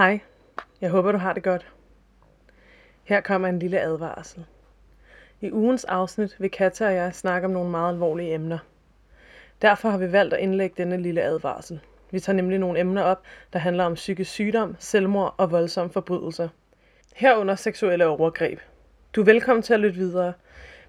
[0.00, 0.20] Hej,
[0.80, 1.72] jeg håber du har det godt.
[3.04, 4.44] Her kommer en lille advarsel.
[5.40, 8.58] I ugens afsnit vil Katja og jeg snakke om nogle meget alvorlige emner.
[9.62, 11.80] Derfor har vi valgt at indlægge denne lille advarsel.
[12.10, 13.22] Vi tager nemlig nogle emner op,
[13.52, 16.48] der handler om psykisk sygdom, selvmord og voldsomme forbrydelser.
[17.14, 18.60] Herunder seksuelle overgreb.
[19.14, 20.32] Du er velkommen til at lytte videre.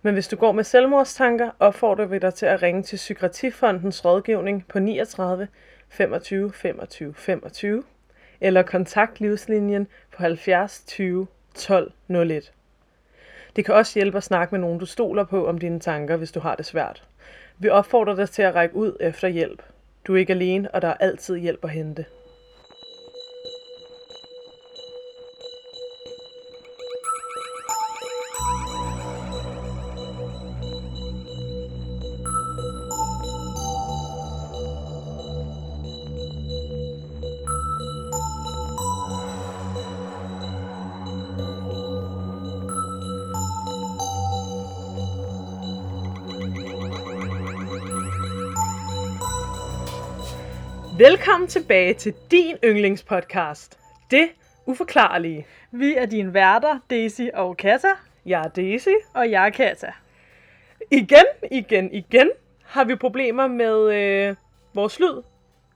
[0.02, 4.66] Men hvis du går med selvmordstanker, opfordrer vi dig til at ringe til Psykiatrifondens rådgivning
[4.68, 5.48] på 39
[5.90, 7.84] 25 25 25
[8.42, 12.52] eller kontakt livslinjen på 70 20 12 01.
[13.56, 16.32] Det kan også hjælpe at snakke med nogen, du stoler på om dine tanker, hvis
[16.32, 17.04] du har det svært.
[17.58, 19.64] Vi opfordrer dig til at række ud efter hjælp.
[20.08, 22.06] Du er ikke alene, og der er altid hjælp at hente.
[51.22, 53.80] Velkommen tilbage til din yndlingspodcast.
[54.12, 54.30] Det
[54.66, 55.48] uforklarlige.
[55.72, 57.88] Vi er dine værter, Daisy og Kata,
[58.26, 58.88] Jeg er Daisy.
[59.14, 59.92] og jeg er Kata.
[60.92, 62.30] Igen, igen, igen
[62.66, 64.36] har vi problemer med øh,
[64.74, 65.22] vores lyd.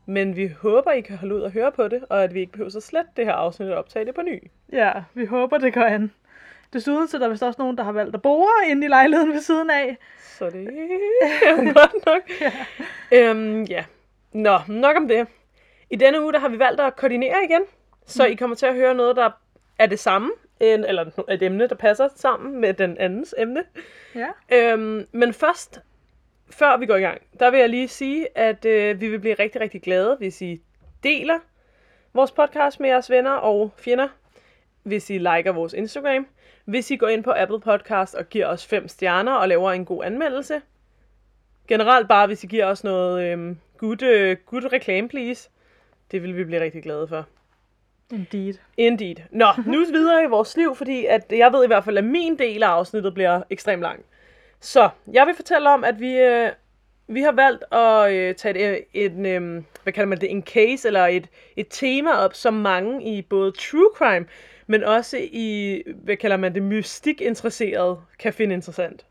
[0.05, 2.51] Men vi håber, I kan holde ud og høre på det, og at vi ikke
[2.51, 4.43] behøver at slette det her afsnit og optage det på ny.
[4.71, 6.11] Ja, vi håber, det går an.
[6.73, 9.33] Desuden så er der vist også nogen, der har valgt at bore inde i lejligheden
[9.33, 9.97] ved siden af.
[10.37, 10.67] Så det
[11.45, 12.21] er godt nok.
[12.41, 12.51] ja.
[13.11, 13.83] Øhm, ja.
[14.35, 15.27] Nå, nok om det.
[15.89, 17.61] I denne uge der har vi valgt at koordinere igen,
[18.05, 19.29] så I kommer til at høre noget, der
[19.79, 23.63] er det samme, eller et emne, der passer sammen med den andens emne.
[24.15, 24.27] Ja.
[24.51, 25.79] Øhm, men først,
[26.49, 29.33] før vi går i gang, der vil jeg lige sige, at øh, vi vil blive
[29.33, 30.61] rigtig, rigtig glade, hvis I
[31.03, 31.39] deler
[32.13, 34.07] vores podcast med jeres venner og fjender.
[34.83, 36.27] Hvis I liker vores Instagram.
[36.65, 39.85] Hvis I går ind på Apple Podcast og giver os fem stjerner og laver en
[39.85, 40.61] god anmeldelse.
[41.67, 45.49] Generelt bare, hvis I giver os noget øh, good, øh, good reklame, please.
[46.11, 47.27] Det vil vi blive rigtig glade for.
[48.11, 48.53] Indeed.
[48.77, 49.15] Indeed.
[49.31, 52.39] Nå, nu videre i vores liv, fordi at jeg ved i hvert fald, at min
[52.39, 54.05] del af afsnittet bliver ekstremt lang.
[54.59, 56.49] Så, jeg vil fortælle om, at vi, øh,
[57.07, 60.87] vi har valgt at øh, tage et, et, øh, hvad kalder man det, en case
[60.87, 64.25] eller et, et tema op, som mange i både true crime,
[64.67, 69.05] men også i, hvad kalder man det, mystik interesseret, kan finde interessant.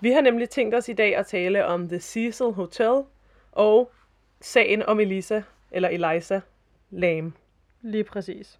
[0.00, 3.02] Vi har nemlig tænkt os i dag at tale om The Cecil Hotel
[3.52, 3.90] og
[4.40, 5.40] sagen om Elisa,
[5.70, 6.40] eller Eliza
[6.90, 7.32] Lam.
[7.82, 8.58] Lige præcis.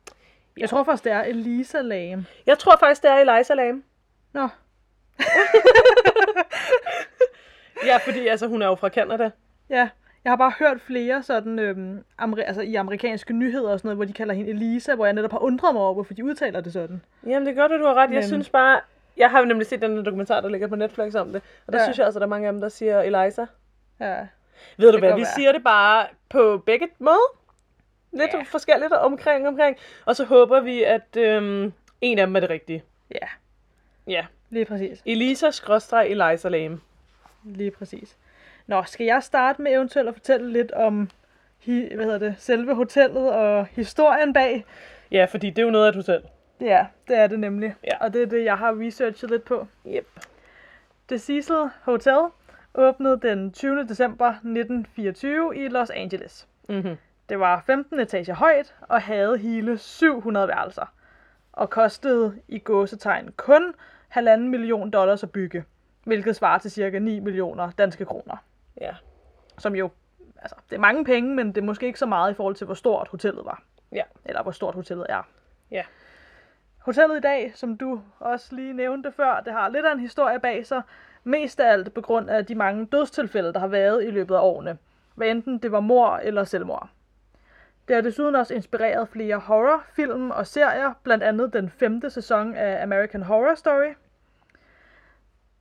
[0.57, 0.61] Ja.
[0.61, 2.27] Jeg tror faktisk, det er Elisa Lame.
[2.47, 3.85] Jeg tror faktisk, det er Eliza Lam.
[4.33, 4.49] Nå,
[7.87, 9.31] Ja, fordi altså, hun er jo fra Canada.
[9.71, 9.89] ja.
[10.25, 13.97] Jeg har bare hørt flere sådan, øhm, amer- altså, i amerikanske nyheder og sådan noget,
[13.99, 16.61] hvor de kalder hende Elisa, hvor jeg netop har undret mig over, hvorfor de udtaler
[16.61, 17.03] det sådan.
[17.27, 18.11] Jamen, det er godt, at du har ret.
[18.11, 18.81] Jeg Men- synes bare...
[19.17, 21.43] Jeg har jo nemlig set den dokumentar, der ligger på Netflix om det.
[21.67, 21.79] Og der.
[21.79, 21.85] Ja.
[21.85, 23.47] synes jeg altså, der er mange af dem, der siger Eliza.
[24.01, 24.27] Ja.
[24.77, 25.31] Ved du hvad, vi være.
[25.37, 27.37] siger det bare på begge måder.
[28.13, 28.43] Lidt ja.
[28.43, 29.77] forskelligt omkring omkring.
[30.07, 32.85] Og så håber vi, at øhm, en af dem er det rigtige.
[33.11, 33.27] Ja,
[34.07, 34.27] Ja.
[34.51, 35.03] lige præcis.
[35.07, 36.81] Elisa skråstreg Eliza Lame.
[37.45, 38.17] Lige præcis.
[38.67, 41.11] Nå, skal jeg starte med eventuelt at fortælle lidt om
[41.59, 44.65] hi- hvad hedder det, selve hotellet og historien bag?
[45.11, 46.23] Ja, fordi det er jo noget af et hotel.
[46.61, 47.75] Ja, det er det nemlig.
[47.85, 48.05] Ja.
[48.05, 49.67] Og det er det, jeg har researchet lidt på.
[49.87, 50.07] Yep.
[51.09, 52.19] The Cecil Hotel
[52.75, 53.85] åbnede den 20.
[53.89, 56.49] december 1924 i Los Angeles.
[56.69, 56.97] Mm-hmm.
[57.29, 60.93] Det var 15 etager højt og havde hele 700 værelser.
[61.53, 63.75] Og kostede i gåsetegn kun
[64.17, 65.65] 1,5 million dollars at bygge.
[66.05, 68.37] Hvilket svarer til cirka 9 millioner danske kroner.
[68.81, 68.95] Ja.
[69.59, 69.91] Som jo,
[70.37, 72.65] altså, det er mange penge, men det er måske ikke så meget i forhold til,
[72.65, 73.63] hvor stort hotellet var.
[73.93, 74.03] Ja.
[74.25, 75.23] Eller hvor stort hotellet er.
[75.71, 75.83] Ja.
[76.79, 80.41] Hotellet i dag, som du også lige nævnte før, det har lidt af en historie
[80.41, 80.83] bag sig.
[81.25, 84.41] Mest af alt på grund af de mange dødstilfælde, der har været i løbet af
[84.41, 84.79] årene.
[85.15, 86.89] Hvad enten det var mor eller selvmord.
[87.89, 92.83] Det har desuden også inspireret flere horrorfilm og serier, blandt andet den femte sæson af
[92.83, 93.95] American Horror Story.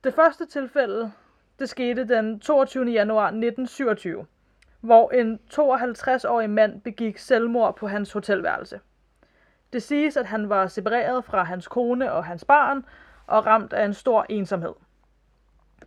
[0.04, 1.12] Det første tilfælde,
[1.58, 2.84] det skete den 22.
[2.84, 4.26] januar 1927,
[4.80, 8.80] hvor en 52-årig mand begik selvmord på hans hotelværelse.
[9.72, 12.84] Det siges, at han var separeret fra hans kone og hans barn
[13.26, 14.72] og ramt af en stor ensomhed.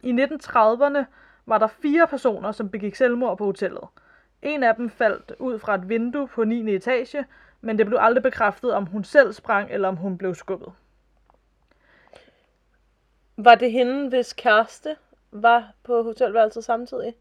[0.03, 1.05] I 1930'erne
[1.45, 3.83] var der fire personer, som begik selvmord på hotellet.
[4.41, 6.75] En af dem faldt ud fra et vindue på 9.
[6.75, 7.25] etage,
[7.61, 10.73] men det blev aldrig bekræftet, om hun selv sprang eller om hun blev skubbet.
[13.37, 14.95] Var det hende, hvis kæreste
[15.31, 17.15] var på hotelværelset samtidig?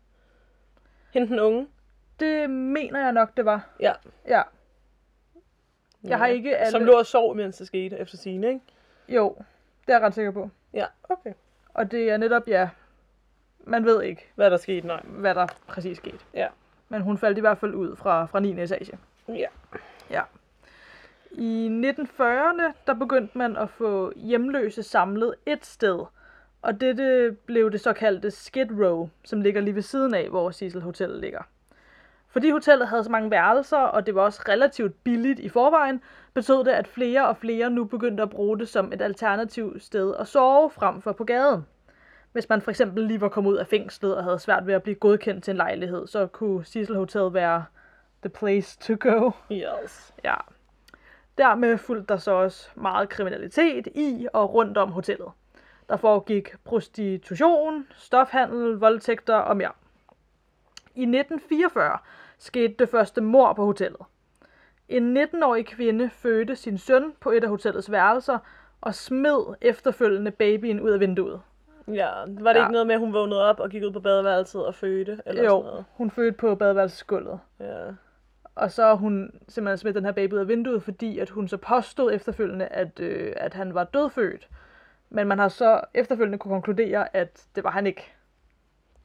[1.13, 1.69] Hende den unge?
[2.21, 3.69] Det mener jeg nok, det var.
[3.81, 3.93] Ja.
[4.29, 4.43] Ja.
[6.05, 6.71] Jeg har ikke alle...
[6.71, 8.61] Som lå og sov, mens det skete, efter sine, ikke?
[9.09, 9.37] Jo,
[9.87, 10.51] det er jeg ret sikker på.
[10.73, 11.33] Ja, okay.
[11.75, 12.69] Og det er netop, ja,
[13.65, 14.85] man ved ikke, Hvad er der sket?
[14.85, 15.01] Nej.
[15.05, 16.19] hvad der præcis skete.
[16.35, 16.49] Ja.
[16.89, 18.63] Men hun faldt i hvert fald ud fra, fra 9.
[18.63, 18.99] etage.
[19.29, 19.47] Ja.
[20.11, 20.23] Ja.
[21.31, 26.05] I 1940'erne, der begyndte man at få hjemløse samlet et sted.
[26.63, 30.83] Og dette blev det såkaldte Skid Row, som ligger lige ved siden af, hvor Cecil
[30.83, 31.43] Hotel ligger.
[32.33, 36.03] Fordi hotellet havde så mange værelser, og det var også relativt billigt i forvejen,
[36.35, 40.15] betød det, at flere og flere nu begyndte at bruge det som et alternativt sted
[40.19, 41.67] at sove frem for på gaden.
[42.33, 44.83] Hvis man for eksempel lige var kommet ud af fængslet og havde svært ved at
[44.83, 47.65] blive godkendt til en lejlighed, så kunne Cecil Hotel være
[48.23, 49.31] the place to go.
[49.53, 50.15] Yes.
[50.25, 50.35] Ja.
[51.39, 55.29] Dermed fulgte der så også meget kriminalitet i og rundt om hotellet.
[55.89, 59.73] Der foregik prostitution, stofhandel, voldtægter og mere.
[60.95, 61.99] I 1944
[62.43, 64.01] skete det første mord på hotellet.
[64.89, 68.39] En 19-årig kvinde fødte sin søn på et af hotellets værelser
[68.81, 71.41] og smed efterfølgende babyen ud af vinduet.
[71.89, 72.65] Ja, var det Ja.
[72.65, 75.13] ikke noget med, at hun vågnede op og gik ud på badeværelset og fødte?
[75.27, 75.85] Eller sådan Jo, noget?
[75.93, 77.41] hun fødte på badeværelsesgulvet.
[77.61, 77.85] Ja.
[78.55, 81.49] Og så har hun simpelthen smidt den her baby ud af vinduet, fordi at hun
[81.49, 84.49] så påstod efterfølgende, at, øh, at han var dødfødt.
[85.11, 88.13] Men man har så efterfølgende kunne konkludere, at det var han ikke.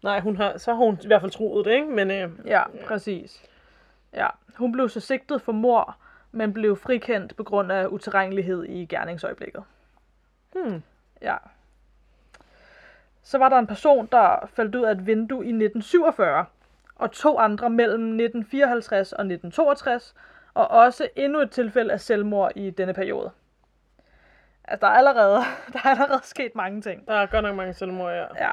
[0.04, 1.88] Nej, hun har, så har hun i hvert fald troet det, ikke?
[1.88, 3.44] Men øh, Ja, præcis.
[4.14, 5.98] Ja, hun blev så sigtet for mor,
[6.32, 9.64] men blev frikendt på grund af uterrengelighed i gerningsøjeblikket.
[10.54, 10.84] hmm.
[11.22, 11.36] Ja.
[13.22, 16.46] Så var der en person, der faldt ud af et vindue i 1947,
[16.96, 20.16] og to andre mellem 1954 og 1962,
[20.54, 23.32] og også endnu et tilfælde af selvmord i denne periode.
[24.64, 25.36] Altså, der er allerede,
[25.74, 27.08] der er allerede sket mange ting.
[27.08, 28.46] der er godt nok mange selvmord, ja.
[28.46, 28.52] Ja.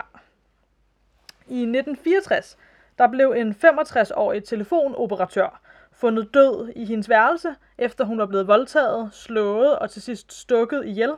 [1.48, 2.56] I 1964,
[2.98, 5.60] der blev en 65-årig telefonoperatør
[5.92, 10.84] fundet død i hendes værelse, efter hun var blevet voldtaget, slået og til sidst stukket
[10.84, 11.12] ihjel.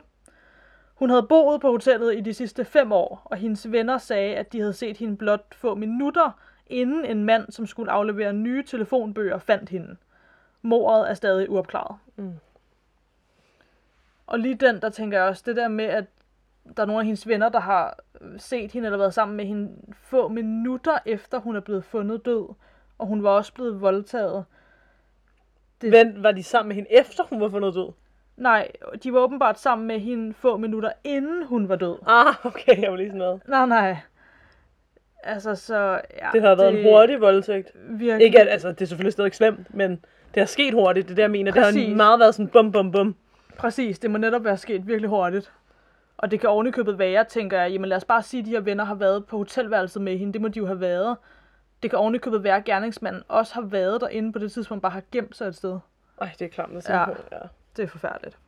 [0.95, 4.53] Hun havde boet på hotellet i de sidste fem år, og hendes venner sagde, at
[4.53, 6.31] de havde set hende blot få minutter,
[6.67, 9.97] inden en mand, som skulle aflevere nye telefonbøger, fandt hende.
[10.63, 11.97] Mordet er stadig uopklaret.
[12.17, 12.33] Mm.
[14.27, 16.05] Og lige den, der tænker jeg også, det der med, at
[16.77, 17.99] der er nogle af hendes venner, der har
[18.37, 19.71] set hende eller været sammen med hende
[20.03, 22.55] få minutter efter hun er blevet fundet død,
[22.99, 24.45] og hun var også blevet voldtaget.
[25.81, 27.93] Det- Men var de sammen med hende efter hun var fundet død?
[28.37, 28.69] Nej,
[29.03, 31.97] de var åbenbart sammen med hende få minutter inden hun var død.
[32.07, 33.41] Ah, okay, jeg var lige sådan noget.
[33.49, 33.97] Nej, nej.
[35.23, 35.77] Altså, så...
[36.23, 37.73] Ja, Det har været en hurtig voldtægt.
[37.91, 38.25] Virkelig.
[38.27, 39.91] Ikke at, altså, det er selvfølgelig stadig slemt, men
[40.35, 41.53] det har sket hurtigt, det er det, jeg mener.
[41.53, 41.89] Det Præcis.
[41.89, 43.17] har meget været sådan bum, bum, bum.
[43.59, 45.53] Præcis, det må netop være sket virkelig hurtigt.
[46.19, 48.61] Og det kan ovenikøbet være, tænker jeg, jamen lad os bare sige, at de her
[48.61, 50.33] venner har været på hotelværelset med hende.
[50.33, 51.17] Det må de jo have været.
[51.83, 55.03] Det kan ovenikøbet være, at gerningsmanden også har været derinde på det tidspunkt, bare har
[55.13, 55.79] gemt sig et sted.
[56.21, 57.05] Ej, det er klamt at Ja.
[57.05, 57.15] på.
[57.33, 57.39] Ja.
[57.77, 58.39] Det er forfærdeligt.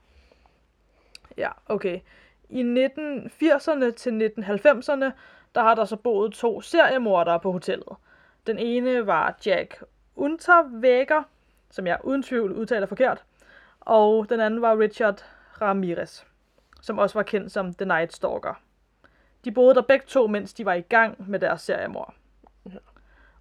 [1.36, 2.00] Ja, okay.
[2.48, 5.10] I 1980'erne til 1990'erne,
[5.54, 7.96] der har der så boet to seriemordere på hotellet.
[8.46, 9.82] Den ene var Jack
[10.16, 11.22] Unterweger,
[11.70, 13.24] som jeg uden tvivl udtaler forkert,
[13.80, 15.24] og den anden var Richard
[15.60, 16.24] Ramirez,
[16.88, 18.54] som også var kendt som The Night Stalker.
[19.44, 22.14] De boede der begge to, mens de var i gang med deres seriemord.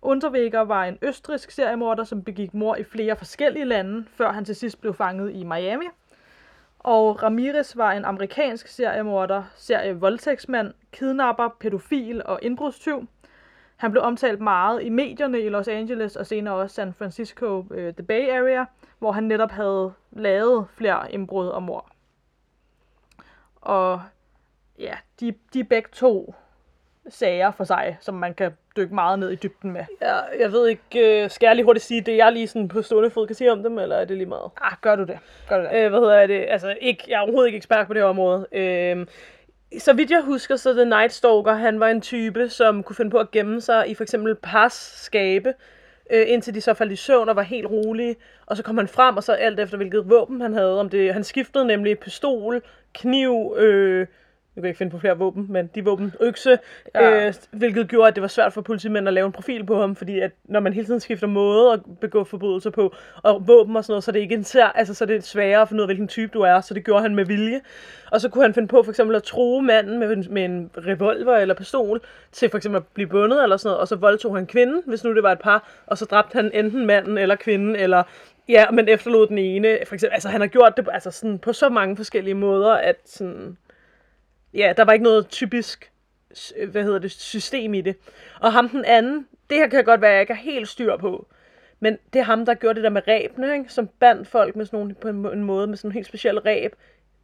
[0.02, 4.56] Unterweger var en østrisk seriemorder, som begik mord i flere forskellige lande, før han til
[4.56, 5.86] sidst blev fanget i Miami.
[6.80, 13.08] Og Ramirez var en amerikansk seriemorder, serievoldtægtsmand, kidnapper, pædofil og indbrudstyv.
[13.78, 17.94] Han blev omtalt meget i medierne i Los Angeles og senere også San Francisco, øh,
[17.94, 18.66] The Bay Area,
[19.00, 21.97] hvor han netop havde lavet flere indbrud og mord.
[23.68, 24.02] Og
[24.80, 26.36] ja, de, de er begge to
[27.10, 29.86] sager for sig, som man kan dykke meget ned i dybden med.
[30.02, 30.16] ja.
[30.40, 33.10] Jeg ved ikke, øh, skal jeg lige hurtigt sige det, jeg lige sådan på stående
[33.10, 34.52] fod kan sige om dem, eller er det lige meget?
[34.62, 35.20] Ah, gør du det?
[35.50, 35.84] Gør du det?
[35.84, 36.46] Øh, hvad hedder det?
[36.50, 38.48] Altså, ikke, jeg er overhovedet ikke ekspert på det her område.
[38.52, 39.06] Øh,
[39.78, 43.12] så vidt jeg husker, så The Night Stalker, han var en type, som kunne finde
[43.12, 45.54] på at gemme sig i for eksempel pas, skabe,
[46.10, 48.16] øh, indtil de så faldt i søvn og var helt rolige.
[48.46, 50.80] Og så kom han frem, og så alt efter hvilket våben han havde.
[50.80, 52.62] Om det, han skiftede nemlig pistol,
[52.94, 54.08] kniv, øh,
[54.58, 56.60] jeg kan ikke finde på flere våben, men de våben, økse,
[56.96, 57.28] Ja.
[57.28, 59.96] øh, hvilket gjorde, at det var svært for politimænd at lave en profil på ham,
[59.96, 63.84] fordi at når man hele tiden skifter måde at begå forbrydelser på, og våben og
[63.84, 65.82] sådan noget, så er det ikke en sær, altså så er det sværere at finde
[65.82, 67.62] ud af, hvilken type du er, så det gjorde han med vilje.
[68.12, 70.72] Og så kunne han finde på for eksempel at true manden med, en- med en
[70.78, 74.36] revolver eller pistol, til for eksempel at blive bundet eller sådan noget, og så voldtog
[74.36, 77.36] han kvinden, hvis nu det var et par, og så dræbte han enten manden eller
[77.36, 78.04] kvinden, eller
[78.50, 81.54] Ja, men efterlod den ene, for eksempel, altså han har gjort det altså sådan, på
[81.54, 83.58] så mange forskellige måder, at sådan,
[84.58, 85.92] ja, der var ikke noget typisk,
[86.36, 87.96] s- hvad hedder det, system i det.
[88.40, 91.28] Og ham den anden, det her kan godt være, jeg ikke har helt styr på.
[91.80, 93.74] Men det er ham, der gjorde det der med ræbene, ikke?
[93.74, 96.76] som bandt folk med sådan nogle, på en måde, med sådan en helt speciel ræb,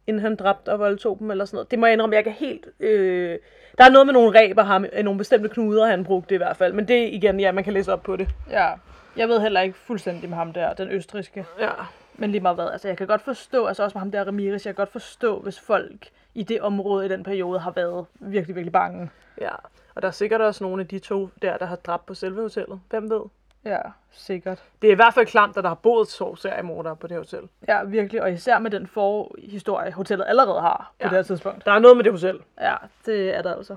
[0.06, 1.70] inden han dræbte og voldtog dem, eller sådan noget.
[1.70, 2.66] Det må jeg indrømme, jeg kan helt...
[2.80, 3.38] Øh...
[3.78, 6.56] Der er noget med nogle ræber, ham, øh, nogle bestemte knuder, han brugte i hvert
[6.56, 6.72] fald.
[6.72, 8.28] Men det igen, ja, man kan læse op på det.
[8.50, 8.68] Ja.
[9.16, 11.44] Jeg ved heller ikke fuldstændig med ham der, den østriske.
[11.60, 11.70] Ja.
[12.14, 14.66] Men lige meget hvad, altså jeg kan godt forstå, altså også med ham der Ramirez,
[14.66, 18.56] jeg kan godt forstå, hvis folk i det område i den periode har været virkelig,
[18.56, 19.10] virkelig bange.
[19.40, 19.50] ja.
[19.96, 22.40] Og der er sikkert også nogle af de to der, der har dræbt på selve
[22.42, 22.80] hotellet.
[22.90, 23.20] Hvem ved?
[23.64, 23.78] Ja,
[24.12, 24.64] sikkert.
[24.82, 27.48] Det er i hvert fald klamt, at der har boet to seriemordere på det hotel.
[27.68, 31.08] Ja, virkelig, og især med den forhistorie, hotellet allerede har på Ja.
[31.08, 31.64] det her tidspunkt.
[31.66, 32.40] Der er noget med det hotel.
[32.60, 32.74] Ja,
[33.06, 33.76] det er der altså.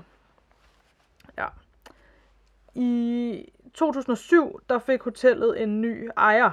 [1.38, 1.46] Ja.
[2.74, 6.52] I 2007, der fik hotellet en ny ejer.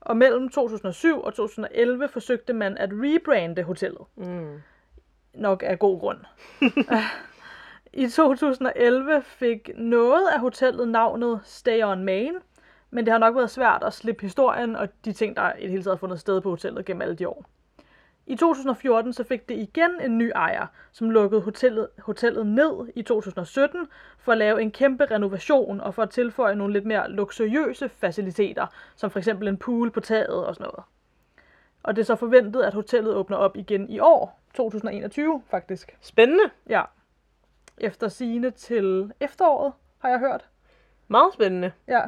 [0.00, 4.02] Og mellem 2007 og 2011 forsøgte man at rebrande hotellet.
[4.16, 4.62] Mm.
[5.36, 6.18] Nok af god grund.
[7.92, 12.34] I 2011 fik noget af hotellet navnet Stay on Main,
[12.90, 15.70] men det har nok været svært at slippe historien og de ting, der i det
[15.70, 17.44] hele taget har fundet sted på hotellet gennem alle de år.
[18.26, 23.02] I 2014 så fik det igen en ny ejer, som lukkede hotellet, hotellet ned i
[23.02, 23.86] 2017
[24.18, 28.66] for at lave en kæmpe renovation og for at tilføje nogle lidt mere luksuriøse faciliteter,
[28.96, 30.84] som for eksempel en pool på taget og sådan noget.
[31.86, 35.96] Og det er så forventet, at hotellet åbner op igen i år, 2021 faktisk.
[36.00, 36.44] Spændende.
[36.68, 36.82] Ja.
[37.78, 40.44] Efter sine til efteråret, har jeg hørt.
[41.08, 41.72] Meget spændende.
[41.88, 42.00] Ja.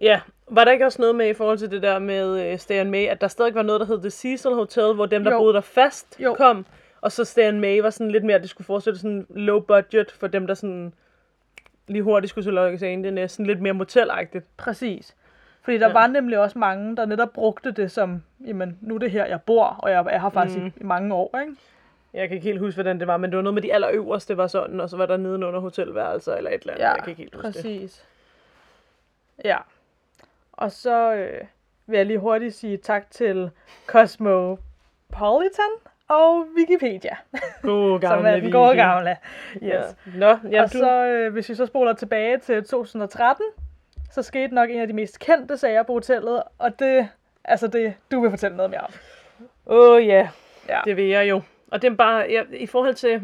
[0.00, 2.90] Ja, var der ikke også noget med i forhold til det der med uh, Stan
[2.90, 5.38] May, at der stadig var noget, der hed The Cecil Hotel, hvor dem, der Jo.
[5.38, 6.34] boede der fast, Jo.
[6.34, 6.66] kom,
[7.00, 10.26] og så Stan May var sådan lidt mere, det skulle forestille sådan low budget for
[10.26, 10.94] dem, der sådan
[11.86, 14.44] lige hurtigt skulle til Los Angeles, sådan lidt mere motelagtigt.
[14.56, 15.16] Præcis.
[15.68, 15.92] Fordi der Ja.
[15.92, 19.42] var nemlig også mange, der netop brugte det som, jamen, nu er det her, jeg
[19.42, 20.66] bor, og jeg er her faktisk mm.
[20.66, 21.52] i, i mange år, ikke?
[22.14, 24.36] Jeg kan ikke helt huske, hvordan det var, men det var noget med de allerøverste
[24.36, 26.84] var sådan, og så var der nedenunder hotelværelser eller et eller andet.
[26.84, 27.54] Ja, jeg kan ikke helt huske det.
[27.54, 28.04] præcis.
[29.44, 29.56] Ja.
[30.52, 31.40] Og så øh,
[31.86, 33.50] vil jeg lige hurtigt sige tak til
[33.86, 35.72] Cosmopolitan
[36.08, 37.16] og Wikipedia,
[37.62, 39.16] God som gamle er den gode gamle.
[39.54, 39.62] Yes.
[39.62, 39.82] Ja.
[40.18, 40.78] Nå, ja, og du...
[40.78, 43.44] så, øh, hvis vi så spoler tilbage til 2013,
[44.10, 47.08] så skete nok en af de mest kendte sager på hotellet, og det,
[47.44, 48.90] altså det, du vil fortælle noget mere om.
[49.66, 50.28] Åh oh, ja,
[50.68, 50.80] Ja.
[50.84, 51.42] det vil jeg jo.
[51.70, 53.22] Og det er bare, jeg, i forhold til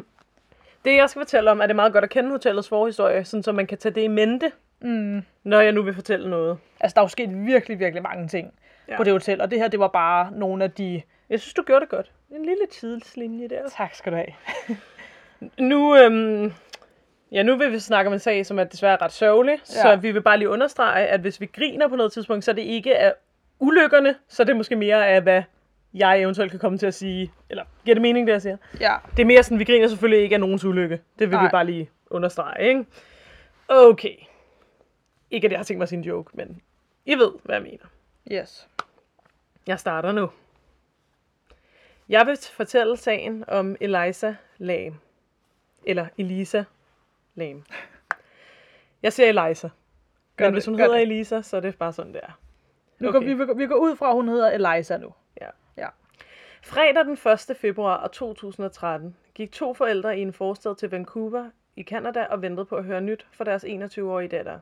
[0.84, 3.52] det, jeg skal fortælle om, er det meget godt at kende hotellets forhistorie, sådan så
[3.52, 5.22] man kan tage det i mente, Mm.
[5.44, 6.58] når jeg nu vil fortælle noget.
[6.80, 8.54] Altså, der er jo sket virkelig, virkelig mange ting
[8.88, 8.96] ja.
[8.96, 11.02] på det hotel, og det her, det var bare nogle af de...
[11.30, 12.12] Jeg synes, du gjorde det godt.
[12.30, 13.68] En lille tidslinje der.
[13.76, 14.76] Tak skal du have.
[15.58, 16.52] Nu, øhm,
[17.32, 19.82] ja, nu vil vi snakke om en sag, som er desværre ret sørgelig, ja.
[19.82, 22.54] så vi vil bare lige understrege, at hvis vi griner på noget tidspunkt, så er
[22.54, 23.14] det ikke af
[23.58, 25.42] ulykkerne, så er det måske mere af, hvad
[25.94, 27.32] jeg eventuelt kan komme til at sige.
[27.50, 28.56] Eller giver det mening, det jeg siger?
[28.80, 28.96] Ja.
[29.16, 31.00] Det er mere sådan, vi griner selvfølgelig ikke af nogens ulykke.
[31.18, 31.44] Det vil Nej.
[31.44, 32.84] vi bare lige understrege, ikke?
[33.68, 34.16] Okay.
[35.30, 36.62] Ikke, at jeg har tænkt mig en joke, men
[37.06, 37.84] I ved, hvad jeg mener.
[38.32, 38.68] Yes.
[39.66, 40.30] Jeg starter nu.
[42.08, 44.94] Jeg vil fortælle sagen om Eliza Lam.
[45.86, 46.64] Eller Elisa
[47.34, 47.64] Lam.
[49.02, 49.68] Jeg siger Eliza.
[50.36, 51.02] Gør Men det, hvis hun gør hedder det.
[51.02, 52.38] Elisa, så er det bare sådan, det er.
[52.98, 53.18] Nu Okay.
[53.18, 55.12] går, vi, vi, går- ud fra, at hun hedder Eliza nu.
[55.40, 55.48] Ja.
[55.76, 55.88] Ja.
[56.62, 57.18] Fredag den
[57.50, 57.56] 1.
[57.56, 62.76] februar 2013 gik to forældre i en forstad til Vancouver i Canada og ventede på
[62.76, 64.58] at høre nyt fra deres 21-årige datter.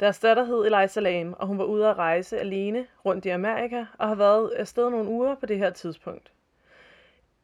[0.00, 3.84] Deres datter hed Eliza Lam, og hun var ude at rejse alene rundt i Amerika
[3.98, 6.32] og har været afsted nogle uger på det her tidspunkt.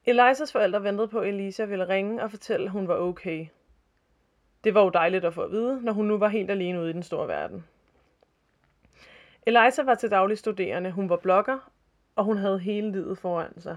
[0.07, 3.47] Elizas forældre ventede på, at Elisa ville ringe og fortælle, at hun var okay.
[4.65, 6.91] Det var jo dejligt at få at vide, når hun nu var helt alene ude
[6.91, 7.65] i den store verden.
[9.47, 11.71] Eliza var til daglig studerende, hun var blogger,
[12.17, 13.77] og hun havde hele livet foran sig.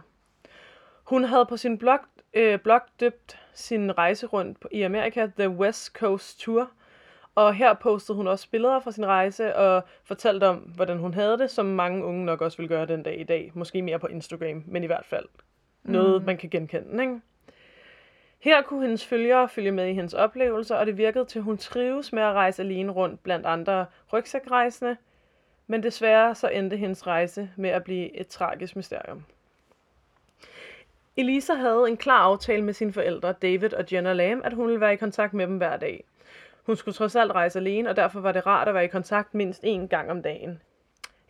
[1.04, 2.00] Hun havde på sin blog,
[2.34, 6.72] øh, blog døbt sin rejse rundt i Amerika The West Coast Tour,
[7.36, 11.38] og her postede hun også billeder fra sin rejse og fortalte om, hvordan hun havde
[11.38, 13.52] det, som mange unge nok også vil gøre den dag i dag.
[13.54, 15.26] Måske mere på Instagram, men i hvert fald
[15.84, 16.26] noget, mm.
[16.26, 17.04] man kan genkende.
[17.04, 17.22] Ikke?
[18.44, 21.58] Her kunne hendes følgere følge med i hendes oplevelser, og det virkede til, at hun
[21.58, 24.98] trives med at rejse alene rundt blandt andre rygsækrejsende,
[25.68, 29.24] men desværre så endte hendes rejse med at blive et tragisk mysterium.
[31.18, 34.82] Elisa havde en klar aftale med sine forældre, David og Jenna Lam, at hun ville
[34.82, 36.04] være i kontakt med dem hver dag.
[36.64, 39.34] Hun skulle trods alt rejse alene, og derfor var det rart at være i kontakt
[39.34, 40.62] mindst én gang om dagen.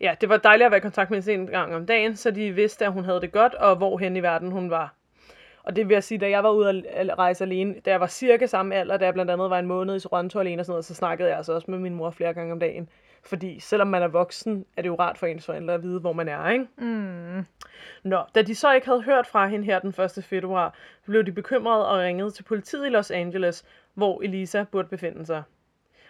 [0.00, 2.52] Ja, det var dejligt at være i kontakt mindst én gang om dagen, så de
[2.52, 4.94] vidste, at hun havde det godt, og hvor hen i verden hun var.
[5.64, 8.06] Og det vil jeg sige, da jeg var ude at rejse alene, da jeg var
[8.06, 10.72] cirka samme alder, da jeg blandt andet var en måned i Toronto alene og sådan
[10.72, 12.88] noget, så snakkede jeg altså også med min mor flere gange om dagen.
[13.22, 16.12] Fordi selvom man er voksen, er det jo rart for ens forældre at vide, hvor
[16.12, 16.66] man er, ikke?
[16.76, 17.46] Mm.
[18.02, 20.24] Nå, da de så ikke havde hørt fra hende her den 1.
[20.24, 20.74] februar,
[21.06, 25.42] blev de bekymrede og ringede til politiet i Los Angeles, hvor Elisa burde befinde sig.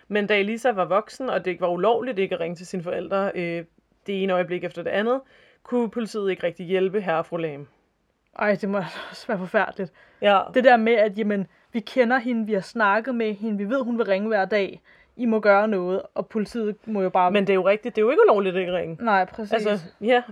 [0.09, 2.83] Men da Elisa var voksen, og det ikke var ulovligt ikke at ringe til sine
[2.83, 3.65] forældre øh,
[4.07, 5.21] det ene øjeblik efter det andet,
[5.63, 7.67] kunne politiet ikke rigtig hjælpe herre og fru Lame.
[8.39, 8.79] Ej, det må
[9.11, 9.93] også være forfærdeligt.
[10.23, 13.65] Ja, Det der med, at jamen, vi kender hende, vi har snakket med hende, vi
[13.65, 14.81] ved, hun vil ringe hver dag.
[15.17, 17.31] I må gøre noget, og politiet må jo bare...
[17.31, 19.05] men det er jo rigtigt, det er jo ikke ulovligt at ringe.
[19.05, 19.53] Nej, præcis.
[19.53, 20.23] Altså, ja.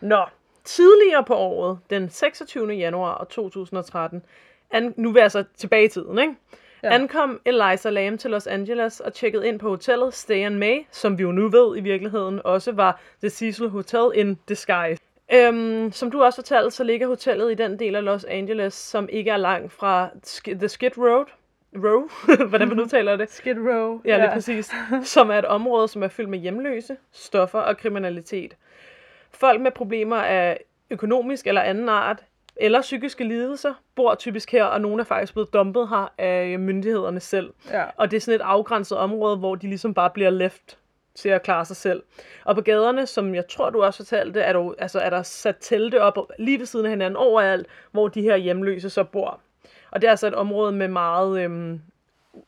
[0.00, 0.24] Nå,
[0.64, 2.72] tidligere på året, den 26.
[2.72, 4.22] januar 2013,
[4.70, 6.34] an, nu er vi altså tilbage i tiden, ikke?
[6.82, 6.94] Ja.
[6.94, 11.18] Ankom Eliza Lam til Los Angeles og tjekkede ind på hotellet Stay and May, som
[11.18, 15.02] vi jo nu ved i virkeligheden også var The Cecil Hotel in disguise.
[15.32, 19.08] Øhm, som du også fortalte, så ligger hotellet i den del af Los Angeles, som
[19.12, 21.26] ikke er langt fra Sk- The Skid Road.
[21.76, 22.08] Row?
[22.48, 23.30] Hvordan man udtaler det?
[23.30, 24.00] Skid Row.
[24.04, 24.70] Ja, lige præcis.
[25.14, 28.56] Som er et område, som er fyldt med hjemløse, stoffer og kriminalitet.
[29.32, 32.22] Folk med problemer af økonomisk eller anden art,
[32.56, 37.20] eller psykiske lidelser, bor typisk her, og nogle er faktisk blevet dumpet her af myndighederne
[37.20, 37.52] selv.
[37.70, 37.84] Ja.
[37.96, 40.78] Og det er sådan et afgrænset område, hvor de ligesom bare bliver left
[41.16, 42.02] til at klare sig selv.
[42.44, 45.56] Og på gaderne, som jeg tror, du også fortalte, er du, altså, er der sat
[45.60, 49.40] telte op lige ved siden af hinanden overalt, hvor de her hjemløse så bor.
[49.90, 51.80] Og det er altså et område med meget øhm,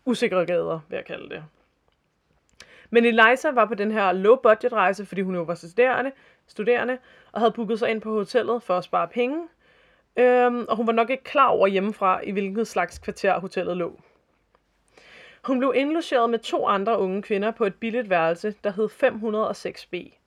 [0.04, 1.44] usikre gader, vil jeg kalde det.
[2.90, 6.12] Men Eliza var på den her low-budget rejse, fordi hun jo var studerende,
[6.46, 6.98] studerende,
[7.32, 9.48] og havde booket sig ind på hotellet for at spare penge.
[10.16, 14.00] Øhm, og hun var nok ikke klar over hjemmefra, i hvilket slags kvarter hotellet lå.
[15.44, 20.18] Hun blev indlogeret med to andre unge kvinder på et billigt værelse, der hed 506B.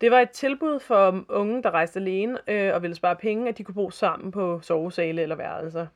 [0.00, 3.58] Det var et tilbud for unge, der rejste alene øh, og ville spare penge, at
[3.58, 5.86] de kunne bo sammen på sovesale eller værelser.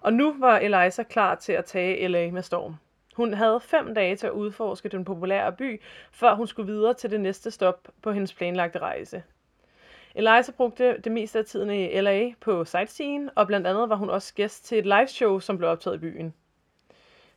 [0.00, 2.76] Og nu var Eliza klar til at tage LA med storm.
[3.16, 5.80] Hun havde fem dage til at udforske den populære by,
[6.12, 9.22] før hun skulle videre til det næste stop på hendes planlagte rejse.
[10.14, 14.10] Eliza brugte det meste af tiden i LA på sightseeing, og blandt andet var hun
[14.10, 16.34] også gæst til et liveshow, som blev optaget i byen.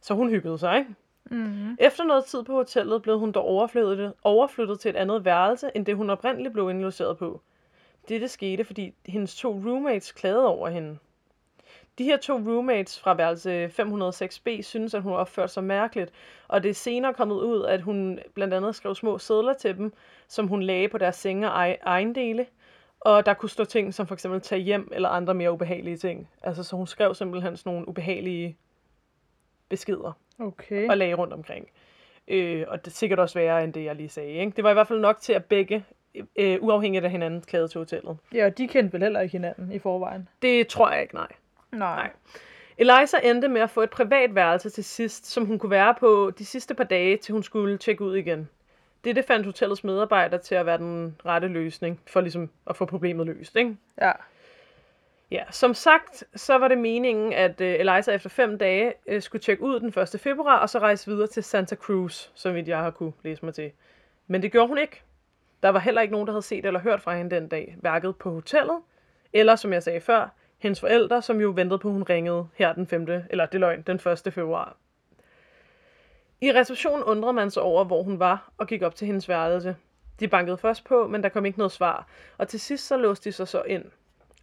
[0.02, 0.96] Så hun hyggede sig, ikke?
[1.32, 1.78] Mm-hmm.
[1.80, 5.86] Efter noget tid på hotellet blev hun dog overflyttet, overflyttet til et andet værelse, end
[5.86, 7.42] det hun oprindeligt blev indlogeret på.
[8.10, 10.98] Dette skete, fordi hendes to roommates klagede over hende.
[11.98, 16.12] De her to roommates fra værelse 506B synes, at hun opførte sig mærkeligt,
[16.48, 19.94] og det er senere kommet ud, at hun blandt andet skrev små sædler til dem,
[20.28, 22.46] som hun lagde på deres senge og ej- ejendele,
[23.00, 26.30] og der kunne stå ting som for eksempel tage hjem eller andre mere ubehagelige ting.
[26.44, 28.58] Altså, så hun skrev simpelthen sådan nogle ubehagelige
[29.70, 30.90] beskeder Okay.
[30.90, 31.68] og lagde rundt omkring.
[32.28, 34.30] Øh, og det er sikkert også værre end det, jeg lige sagde.
[34.32, 34.52] Ikke?
[34.56, 35.86] Det var i hvert fald nok til, at begge,
[36.36, 38.18] øh, uafhængigt af hinanden, klagede til hotellet.
[38.34, 40.28] Ja, og de kendte vel heller ikke hinanden i forvejen.
[40.42, 41.28] Det tror jeg ikke, nej.
[41.72, 42.10] Nej.
[42.78, 46.32] Eliza endte med at få et privat værelse til sidst, som hun kunne være på
[46.40, 48.50] de sidste par dage, til hun skulle tjekke ud igen.
[49.04, 53.26] Dette fandt hotellets medarbejdere til at være den rette løsning, for ligesom at få problemet
[53.26, 53.56] løst.
[53.56, 53.78] Ikke?
[54.02, 54.12] Ja.
[55.32, 59.42] Ja, som sagt, så var det meningen, at øh, Eliza efter fem dage øh, skulle
[59.42, 60.20] tjekke ud den 1.
[60.20, 63.54] februar, og så rejse videre til Santa Cruz, som vidt jeg har kunne læse mig
[63.54, 63.72] til.
[64.28, 65.02] Men det gjorde hun ikke.
[65.64, 68.16] Der var heller ikke nogen, der havde set eller hørt fra hende den dag, værket
[68.16, 68.78] på hotellet,
[69.34, 72.74] eller som jeg sagde før, hendes forældre, som jo ventede på, at hun ringede her
[72.74, 73.08] den 5.
[73.30, 74.34] eller det løgn, den 1.
[74.34, 74.76] februar.
[76.42, 79.76] I receptionen undrede man sig over, hvor hun var, og gik op til hendes værelse.
[80.20, 83.30] De bankede først på, men der kom ikke noget svar, og til sidst så låste
[83.30, 83.86] de sig så ind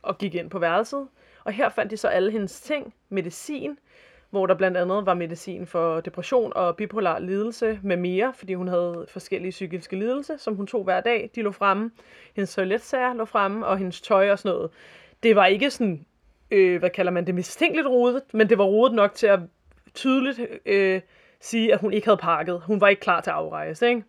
[0.07, 1.09] og gik ind på værelset.
[1.45, 3.79] Og her fandt de så alle hendes ting, medicin,
[4.31, 8.69] hvor der blandt andet var medicin for depression og bipolar lidelse med mere, fordi hun
[8.69, 11.31] havde forskellige psykiske lidelser, som hun tog hver dag.
[11.35, 11.90] De lå fremme.
[12.37, 14.71] Hendes toiletsager lå fremme, og hendes tøj og sådan noget.
[15.23, 16.07] Det var ikke sådan,
[16.51, 19.40] øh, hvad kalder man det, mistænkeligt rodet, men det var rodet nok til at
[19.95, 21.01] tydeligt øh,
[21.40, 22.61] sige, at hun ikke havde pakket.
[22.61, 24.03] Hun var ikke klar til at afrejse, ikke?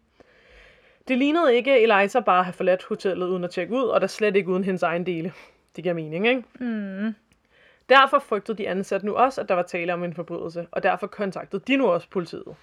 [1.07, 4.07] Det lignede ikke Eliza bare at have forladt hotellet uden at tjekke ud, og der
[4.07, 5.33] slet ikke uden hendes egen dele.
[5.77, 6.43] Det giver mening, ikke?
[6.59, 7.15] Mm.
[7.89, 11.07] Derfor frygtede de ansatte nu også, at der var tale om en forbrydelse, og derfor
[11.07, 12.55] kontaktede de nu også politiet.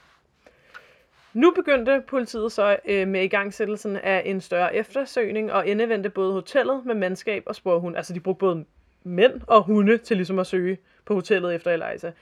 [1.33, 6.85] Nu begyndte politiet så øh, med igangsættelsen af en større eftersøgning og indevendte både hotellet
[6.85, 7.97] med mandskab og sporhund.
[7.97, 8.65] Altså de brugte både
[9.05, 12.13] mænd og hunde til ligesom at søge på hotellet efter Eliza.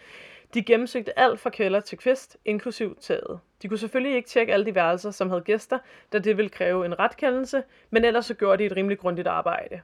[0.54, 3.40] De gennemsøgte alt fra kælder til kvist, inklusiv taget.
[3.62, 5.78] De kunne selvfølgelig ikke tjekke alle de værelser, som havde gæster,
[6.12, 9.80] da det ville kræve en retkendelse, men ellers så gjorde de et rimelig grundigt arbejde.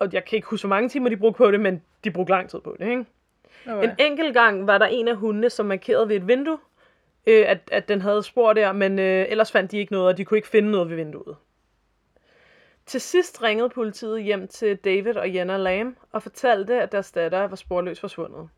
[0.00, 2.32] Og jeg kan ikke huske, hvor mange timer de brugte på det, men de brugte
[2.32, 3.04] lang tid på det, ikke?
[3.68, 3.88] Okay.
[3.88, 6.58] En enkelt gang var der en af hundene, som markerede ved et vindue,
[7.26, 10.16] øh, at, at den havde spor der, men øh, ellers fandt de ikke noget, og
[10.16, 11.36] de kunne ikke finde noget ved vinduet.
[12.86, 17.46] Til sidst ringede politiet hjem til David og Jenna Lam og fortalte, at deres datter
[17.46, 18.48] var sporløst forsvundet.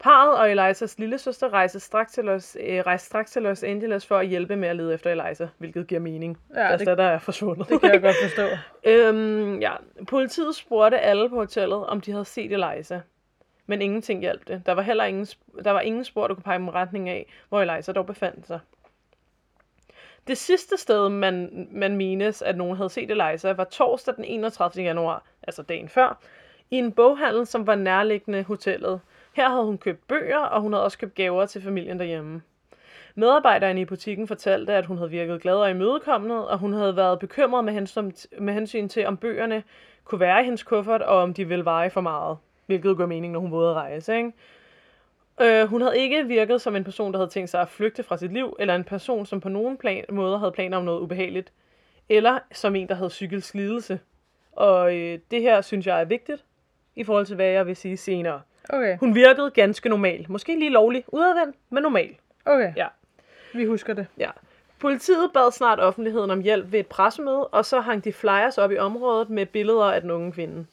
[0.00, 4.18] Parret og Elizas lillesøster rejste straks til, Los, øh, rejste straks til Los Angeles for
[4.18, 6.38] at hjælpe med at lede efter Eliza, hvilket giver mening.
[6.54, 7.68] Ja, deres det- datter er forsvundet.
[7.68, 8.46] Det kan jeg godt forstå.
[8.90, 9.72] Øhm, ja.
[10.08, 13.00] Politiet spurgte alle på hotellet, om de havde set Eliza.
[13.66, 14.62] men ingenting hjalp det.
[14.66, 15.26] Der var heller ingen,
[15.64, 18.60] der var ingen spor, der kunne pege i retning af, hvor Eliza dog befandt sig.
[20.26, 24.84] Det sidste sted, man, man menes, at nogen havde set Eliza, var torsdag den 31.
[24.84, 26.18] januar, altså dagen før,
[26.70, 29.00] i en boghandel, som var nærliggende hotellet.
[29.32, 32.42] Her havde hun købt bøger, og hun havde også købt gaver til familien derhjemme.
[33.14, 37.18] Medarbejderen i butikken fortalte, at hun havde virket glad og imødekommende, og hun havde været
[37.18, 39.62] bekymret med hensyn, med hensyn til, om bøgerne
[40.04, 42.38] kunne være i hendes kuffert, og om de ville veje for meget.
[42.66, 44.32] Hvilket gør mening, når hun var at rejse, ikke?
[45.40, 48.16] Øh, hun havde ikke virket som en person, der havde tænkt sig at flygte fra
[48.16, 51.52] sit liv, eller en person, som på nogen plan, måde havde planer om noget ubehageligt,
[52.08, 54.00] eller som en, der havde psykisk lidelse.
[54.52, 56.44] Og øh, det her synes jeg er vigtigt,
[56.96, 58.40] i forhold til, hvad jeg vil sige senere.
[58.68, 60.26] Okay, Hun virkede ganske normal.
[60.28, 62.16] Måske lige lovlig udadvendt, men normal.
[62.46, 62.72] okay.
[62.76, 62.86] Ja.
[63.54, 64.06] Vi husker det.
[64.18, 64.30] Ja.
[64.78, 68.72] Politiet bad snart offentligheden om hjælp ved et pressemøde, og så hang de flyers op
[68.72, 70.66] i området med billeder af den unge kvinde.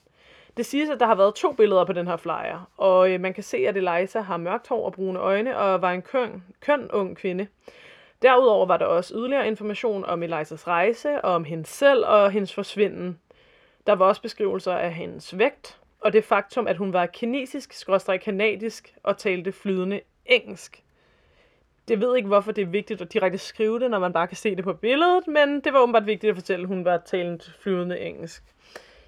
[0.57, 3.33] Det siges, at der har været to billeder på den her flyer, og øh, man
[3.33, 6.91] kan se, at Eliza har mørkt hår og brune øjne og var en køn, køn
[6.91, 7.47] ung kvinde.
[8.21, 12.53] Derudover var der også yderligere information om Elizas rejse, og om hende selv og hendes
[12.53, 13.19] forsvinden.
[13.87, 17.73] Der var også beskrivelser af hendes vægt, og det faktum, at hun var kinesisk,
[18.21, 20.83] kanadisk og talte flydende engelsk.
[21.87, 24.37] Det ved ikke, hvorfor det er vigtigt at direkte skrive det, når man bare kan
[24.37, 27.55] se det på billedet, men det var åbenbart vigtigt at fortælle, at hun var talent
[27.59, 28.43] flydende engelsk.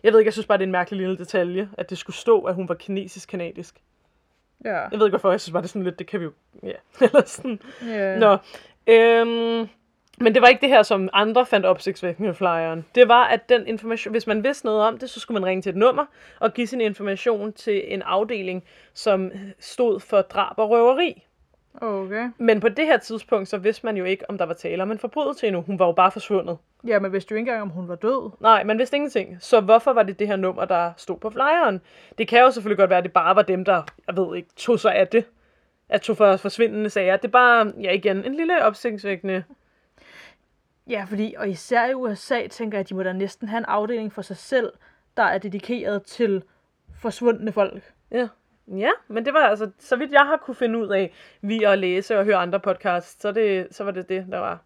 [0.03, 2.15] Jeg ved ikke, jeg synes bare, det er en mærkelig lille detalje, at det skulle
[2.15, 3.81] stå, at hun var kinesisk-kanadisk.
[4.65, 4.77] Ja.
[4.77, 6.31] Jeg ved ikke, hvorfor, jeg synes bare, det er sådan lidt, det kan vi jo,
[6.63, 6.73] ja,
[7.05, 7.59] eller sådan.
[7.81, 8.19] ja.
[8.19, 8.37] Nå,
[8.87, 9.69] øhm,
[10.19, 12.85] men det var ikke det her, som andre fandt opsigtsvækkende med flyeren.
[12.95, 15.61] Det var, at den information, hvis man vidste noget om det, så skulle man ringe
[15.61, 16.05] til et nummer
[16.39, 21.25] og give sin information til en afdeling, som stod for drab og røveri.
[21.81, 22.29] Okay.
[22.37, 24.91] Men på det her tidspunkt, så vidste man jo ikke, om der var tale om
[24.91, 25.61] en forbrydelse endnu.
[25.61, 26.57] Hun var jo bare forsvundet.
[26.87, 28.31] Ja, men vidste du ikke engang, om hun var død?
[28.39, 29.37] Nej, man vidste ingenting.
[29.39, 31.81] Så hvorfor var det det her nummer, der stod på flyeren?
[32.17, 34.49] Det kan jo selvfølgelig godt være, at det bare var dem, der, jeg ved ikke,
[34.55, 35.25] tog sig af det.
[35.89, 37.17] At tog for forsvindende sager.
[37.17, 39.43] Det er bare, ja igen, en lille opsigtsvækkende.
[40.89, 43.65] Ja, fordi, og især i USA, tænker jeg, at de må da næsten have en
[43.65, 44.73] afdeling for sig selv,
[45.17, 46.43] der er dedikeret til
[47.01, 47.93] forsvundne folk.
[48.11, 48.27] Ja.
[48.77, 51.79] Ja, men det var altså, så vidt jeg har kunne finde ud af, via at
[51.79, 54.59] læse og høre andre podcasts, så, det, så var det det, der var.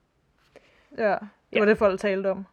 [0.97, 1.19] Ja, det
[1.51, 1.59] Ja.
[1.59, 2.45] var det, folk talte om.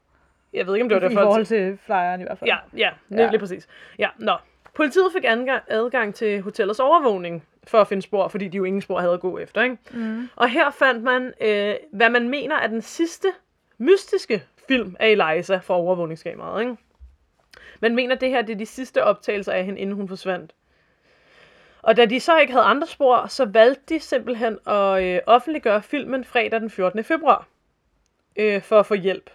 [0.53, 2.51] Jeg ved ikke, om det var det I folk- forhold til flyeren i hvert fald.
[2.51, 3.31] Ja, ja, lige, Ja.
[3.31, 3.69] lige præcis.
[3.99, 4.37] Ja, nå.
[4.75, 8.83] Politiet fik adgang, adgang til hotellets overvågning for at finde spor, fordi de jo ingen
[8.83, 9.63] spor havde at gå efter.
[9.63, 9.77] Ikke?
[9.93, 10.29] Mm.
[10.37, 13.29] Og her fandt man, øh, hvad man mener er den sidste
[13.81, 16.61] mystiske film af Eliza fra overvågningskameraet.
[16.61, 16.77] Ikke?
[17.81, 20.53] Man mener, det her det er de sidste optagelser af hende, inden hun forsvandt.
[21.83, 25.83] Og da de så ikke havde andre spor, så valgte de simpelthen at øh, offentliggøre
[25.83, 27.05] filmen fredag den 14.
[27.05, 27.47] februar
[28.37, 29.31] øh, for at få hjælp.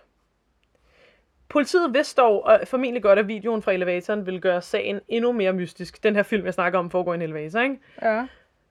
[1.49, 5.53] Politiet vidste dog og formentlig godt, at videoen fra elevatoren ville gøre sagen endnu mere
[5.53, 6.03] mystisk.
[6.03, 7.77] Den her film, jeg snakker om, foregår i en elevator, ikke?
[8.01, 8.27] Ja.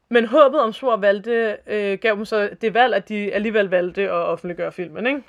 [0.09, 4.03] Men håbet om spor valgte, øh, gav dem så det valg, at de alligevel valgte
[4.03, 5.23] at offentliggøre filmen, ikke?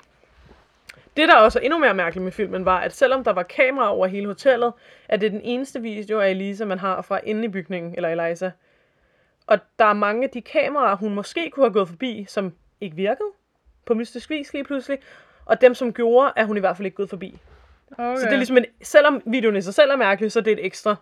[1.16, 3.94] Det, der også er endnu mere mærkeligt med filmen, var, at selvom der var kamera
[3.94, 4.72] over hele hotellet,
[5.08, 8.50] er det den eneste video af Elisa, man har fra inde i bygningen, eller Eliza.
[9.46, 12.96] Og der er mange af de kameraer, hun måske kunne have gået forbi, som ikke
[12.96, 13.28] virkede
[13.86, 14.98] på mystisk vis lige pludselig.
[15.44, 17.38] Og dem, som gjorde, er hun i hvert fald ikke gået forbi.
[17.98, 18.16] Okay.
[18.16, 20.52] Så det er ligesom en, selvom videoen i sig selv er mærkelig, så er det
[20.52, 20.96] et ekstra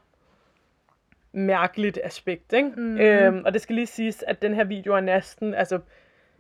[1.33, 2.69] mærkeligt aspekt, ikke?
[2.77, 2.99] Mm.
[2.99, 5.79] Øhm, og det skal lige siges, at den her video er næsten, altså,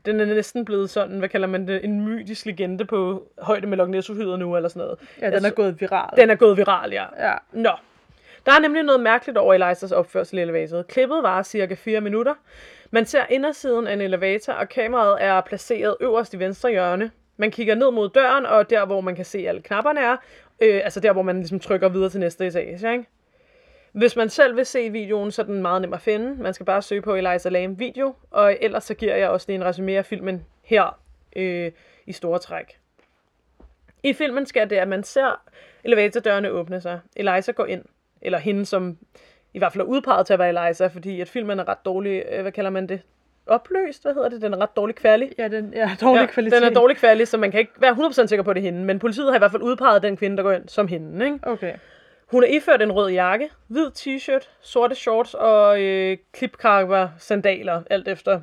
[0.06, 3.76] den er næsten blevet sådan, hvad kalder man det, en mytisk legende på højde med
[3.76, 4.98] Loch ness nu, eller sådan noget.
[5.20, 6.16] Ja, den Altså, er gået viral.
[6.16, 7.28] Den er gået viral, ja.
[7.28, 7.34] Ja.
[7.52, 7.70] Nå.
[8.46, 10.86] Der er nemlig noget mærkeligt over Elizas opførsel i elevatoret.
[10.88, 12.34] Klippet varer cirka 4 minutter.
[12.90, 17.10] Man ser indersiden af en elevator, og kameraet er placeret øverst i venstre hjørne.
[17.36, 20.16] Man kigger ned mod døren, og der, hvor man kan se alle knapperne er,
[20.60, 23.04] øh, altså der, hvor man ligesom trykker videre til næste etage, ikke?
[23.94, 26.42] Hvis man selv vil se videoen, så er den meget nem at finde.
[26.42, 29.56] Man skal bare søge på Eliza Lam video, og ellers så giver jeg også lige
[29.56, 30.98] en resumé af filmen her
[31.36, 31.72] øh,
[32.06, 32.78] i store træk.
[34.02, 35.40] I filmen sker det, at man ser
[35.84, 37.00] elevatordørene åbne sig.
[37.16, 37.84] Eliza går ind,
[38.22, 38.98] eller hende, som
[39.54, 42.24] i hvert fald er udpeget til at være Eliza, fordi at filmen er ret dårlig,
[42.30, 43.00] øh, hvad kalder man det?
[43.46, 44.42] Opløst, hvad hedder det?
[44.42, 45.32] Den er ret dårlig kværlig.
[45.38, 46.62] Ja, den ja, dårlig ja, kvalitet.
[46.62, 48.84] Den er dårlig kværlig, så man kan ikke være 100% sikker på, det er hende.
[48.84, 51.24] Men politiet har i hvert fald udpeget den kvinde, der går ind som hende.
[51.24, 51.38] Ikke?
[51.42, 51.74] Okay.
[52.34, 58.08] Hun er iført en rød jakke, hvid t-shirt, sorte shorts og øh, klipkarper sandaler, alt
[58.08, 58.40] efter.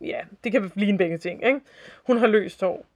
[0.00, 1.46] Ja, det kan ligne begge ting.
[1.46, 1.60] Ikke?
[2.06, 2.86] Hun har løst hår.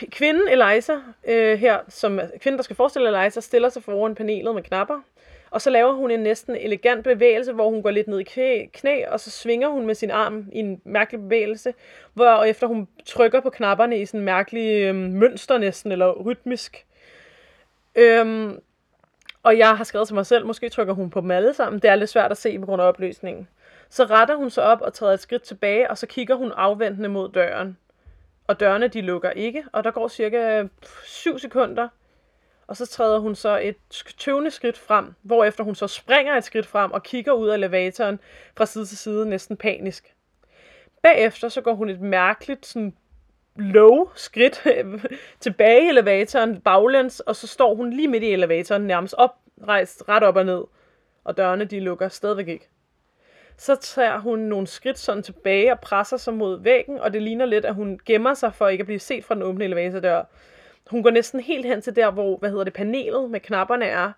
[0.00, 4.54] P- Kvinden Eliza, øh, her, som kvinden, der skal forestille Eliza, stiller sig foran panelet
[4.54, 5.00] med knapper.
[5.50, 8.66] Og så laver hun en næsten elegant bevægelse, hvor hun går lidt ned i knæ,
[8.72, 11.74] knæ og så svinger hun med sin arm i en mærkelig bevægelse,
[12.14, 16.86] hvor efter hun trykker på knapperne i sådan en mærkelig øh, mønster næsten, eller rytmisk.
[17.94, 18.60] Øhm,
[19.42, 21.82] Og jeg har skrevet til mig selv, måske trykker hun på dem alle sammen.
[21.82, 23.48] Det er lidt svært at se på grund af opløsningen.
[23.88, 27.08] Så retter hun sig op og træder et skridt tilbage, og så kigger hun afventende
[27.08, 27.78] mod døren.
[28.46, 30.64] Og dørene, de lukker ikke, og der går cirka
[31.04, 31.88] 7 sekunder,
[32.66, 33.76] og så træder hun så et
[34.18, 38.20] tøvende skridt frem, hvorefter hun så springer et skridt frem og kigger ud af elevatoren
[38.56, 40.14] fra side til side, næsten panisk.
[41.02, 42.94] Bagefter så går hun et mærkeligt sådan
[43.56, 44.66] low skridt
[45.40, 50.22] tilbage i elevatoren baglæns, og så står hun lige midt i elevatoren, nærmest oprejst ret
[50.22, 50.64] op og ned,
[51.24, 52.68] og dørene de lukker stadigvæk ikke.
[53.56, 57.46] Så tager hun nogle skridt sådan tilbage og presser sig mod væggen, og det ligner
[57.46, 60.22] lidt, at hun gemmer sig for ikke at blive set fra den åbne elevatordør.
[60.90, 64.12] Hun går næsten helt hen til der, hvor hvad hedder det, panelet med knapperne er,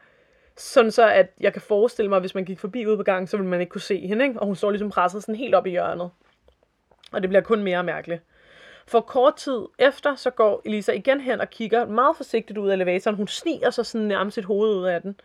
[0.56, 3.26] sådan så, at jeg kan forestille mig, at hvis man gik forbi ude på gangen,
[3.26, 4.40] så ville man ikke kunne se hende, ikke?
[4.40, 6.10] og hun står ligesom presset sådan helt op i hjørnet.
[7.12, 8.22] Og det bliver kun mere mærkeligt.
[8.86, 12.74] For kort tid efter, så går Elisa igen hen og kigger meget forsigtigt ud af
[12.74, 13.16] elevatoren.
[13.16, 15.20] Hun sniger sig sådan nærmest sit hoved ud af den.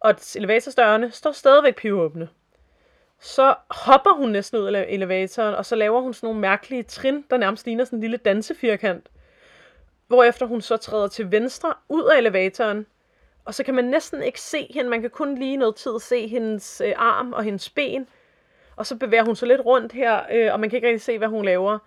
[0.00, 2.28] Og elevatorstørene står stadigvæk pivåbne.
[3.20, 7.24] Så hopper hun næsten ud af elevatoren, og så laver hun sådan nogle mærkelige trin,
[7.30, 9.08] der nærmest ligner sådan en lille dansefirkant.
[10.06, 12.86] Hvorefter hun så træder til venstre ud af elevatoren,
[13.44, 14.90] og så kan man næsten ikke se hende.
[14.90, 18.08] Man kan kun lige noget tid se hendes øh, arm og hendes ben.
[18.76, 21.18] Og så bevæger hun sig lidt rundt her, øh, og man kan ikke rigtig se,
[21.18, 21.78] hvad hun laver.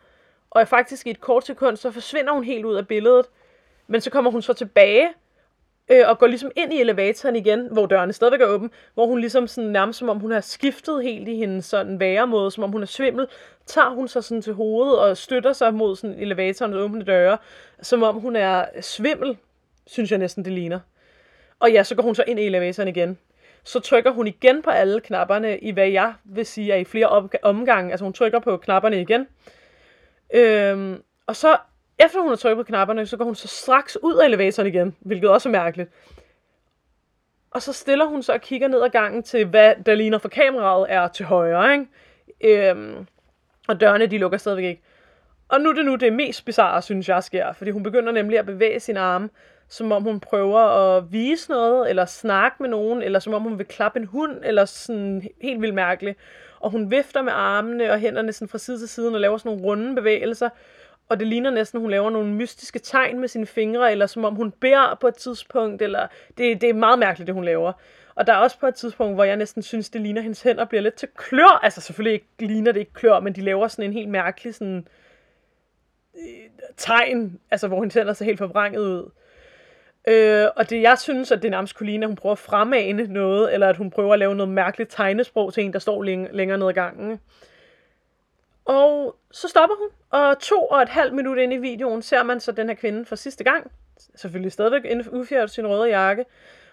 [0.51, 3.25] Og faktisk i et kort sekund, så forsvinder hun helt ud af billedet.
[3.87, 5.09] Men så kommer hun så tilbage,
[5.89, 9.19] øh, og går ligesom ind i elevatoren igen, hvor dørene stadigvæk er åben, hvor hun
[9.19, 12.71] ligesom sådan, nærmest som om hun har skiftet helt i hendes sådan væremåde, som om
[12.71, 13.27] hun er svimmel,
[13.65, 17.37] tager hun sig sådan til hovedet og støtter sig mod sådan elevatorens åbne døre,
[17.81, 19.37] som om hun er svimmel,
[19.87, 20.79] synes jeg næsten det ligner.
[21.59, 23.17] Og ja, så går hun så ind i elevatoren igen.
[23.63, 27.29] Så trykker hun igen på alle knapperne i hvad jeg vil sige er i flere
[27.41, 27.91] omgange.
[27.91, 29.27] Altså hun trykker på knapperne igen.
[30.33, 31.57] Øhm, og så
[31.99, 34.95] efter hun har trykket på knapperne, så går hun så straks ud af elevatoren igen,
[34.99, 35.89] hvilket også er mærkeligt.
[37.51, 40.29] Og så stiller hun så og kigger ned ad gangen til, hvad der ligner for
[40.29, 42.69] kameraet er til højre, ikke?
[42.69, 43.07] Øhm,
[43.67, 44.81] og dørene, de lukker stadigvæk ikke.
[45.49, 47.53] Og nu er det nu det mest bizarre, synes jeg, sker.
[47.53, 49.29] Fordi hun begynder nemlig at bevæge sin arme,
[49.67, 53.57] som om hun prøver at vise noget, eller snakke med nogen, eller som om hun
[53.57, 56.19] vil klappe en hund, eller sådan helt vildt mærkeligt.
[56.59, 59.49] Og hun vifter med armene og hænderne sådan fra side til side og laver sådan
[59.49, 60.49] nogle runde bevægelser.
[61.09, 64.25] Og det ligner næsten, at hun laver nogle mystiske tegn med sine fingre, eller som
[64.25, 67.73] om hun beder på et tidspunkt, eller det, det er meget mærkeligt, det hun laver.
[68.15, 70.65] Og der er også på et tidspunkt, hvor jeg næsten synes, det ligner, hendes hænder
[70.65, 71.59] bliver lidt til klør.
[71.63, 74.87] Altså selvfølgelig ikke, ligner det ikke klør, men de laver sådan en helt mærkelig sådan,
[76.15, 79.11] øh, tegn, altså hvor hendes hænder ser helt forvrænget ud.
[80.07, 83.07] Øh, og det jeg synes, at det nærmest kunne ligne, at hun prøver at fremane
[83.07, 86.29] noget, eller at hun prøver at lave noget mærkeligt tegnesprog til en, der står læng-
[86.31, 87.19] længere ned ad gangen.
[88.65, 92.39] Og så stopper hun, og to og et halvt minut ind i videoen ser man
[92.39, 93.71] så den her kvinde for sidste gang.
[94.15, 96.25] Selvfølgelig stadigvæk udfjert sin røde jakke.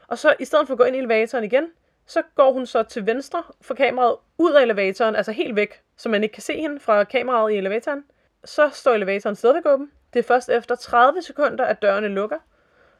[0.09, 1.67] Og så i stedet for at gå ind i elevatoren igen,
[2.07, 6.09] så går hun så til venstre for kameraet ud af elevatoren, altså helt væk, så
[6.09, 8.05] man ikke kan se hende fra kameraet i elevatoren.
[8.45, 9.91] Så står elevatoren stadigvæk åben.
[10.13, 12.37] Det er først efter 30 sekunder, at dørene lukker.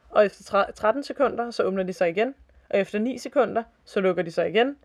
[0.09, 2.35] Og efter 13 sekunder, så åbner de sig igen.
[2.69, 4.77] Og efter 9 sekunder, så lukker de sig igen.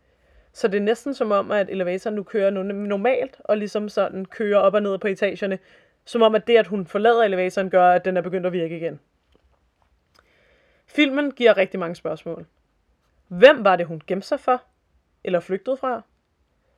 [0.53, 4.59] Så det er næsten som om, at elevatoren nu kører normalt, og ligesom sådan kører
[4.59, 5.59] op og ned på etagerne.
[6.05, 8.77] Som om, at det, at hun forlader elevatoren, gør, at den er begyndt at virke
[8.77, 9.01] igen.
[10.87, 12.47] Filmen giver rigtig mange spørgsmål.
[13.29, 14.63] Hvem var det, hun gemte sig for?
[15.25, 16.03] Eller flygtede fra?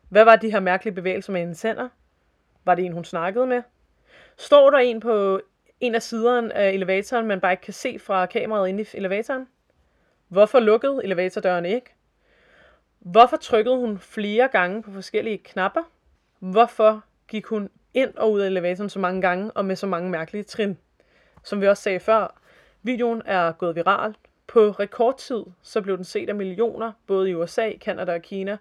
[0.08, 1.88] Hvad var de her mærkelige bevægelser med hendes hænder?
[2.64, 3.62] Var det en, hun snakkede med?
[4.36, 5.40] Står der en på
[5.80, 9.48] en af siderne af elevatoren, man bare ikke kan se fra kameraet inde i elevatoren?
[10.28, 11.94] Hvorfor lukkede elevatordøren ikke?
[12.98, 15.82] Hvorfor trykkede hun flere gange på forskellige knapper?
[16.38, 20.10] Hvorfor gik hun ind og ud af elevatoren så mange gange og med så mange
[20.10, 20.78] mærkelige trin?
[21.42, 22.40] Som vi også sagde før,
[22.82, 24.14] videoen er gået viral.
[24.46, 28.56] På rekordtid så blev den set af millioner, både i USA, Kanada og Kina,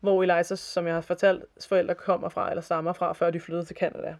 [0.00, 3.64] hvor Eliza, som jeg har fortalt, forældre kommer fra eller stammer fra, før de flyttede
[3.64, 4.16] til Kanada.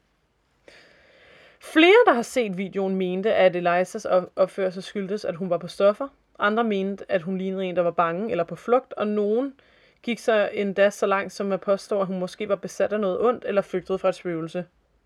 [1.72, 4.04] Flere, der har set videoen, mente, at Elizas
[4.36, 6.08] opførsel skyldtes, at hun var på stoffer.
[6.38, 9.54] Andre mente, at hun lignede en, der var bange eller på flugt, og nogen
[10.02, 13.20] gik så endda så langt som at påstå, at hun måske var besat af noget
[13.20, 14.64] ondt eller flygtede fra et spøgelse.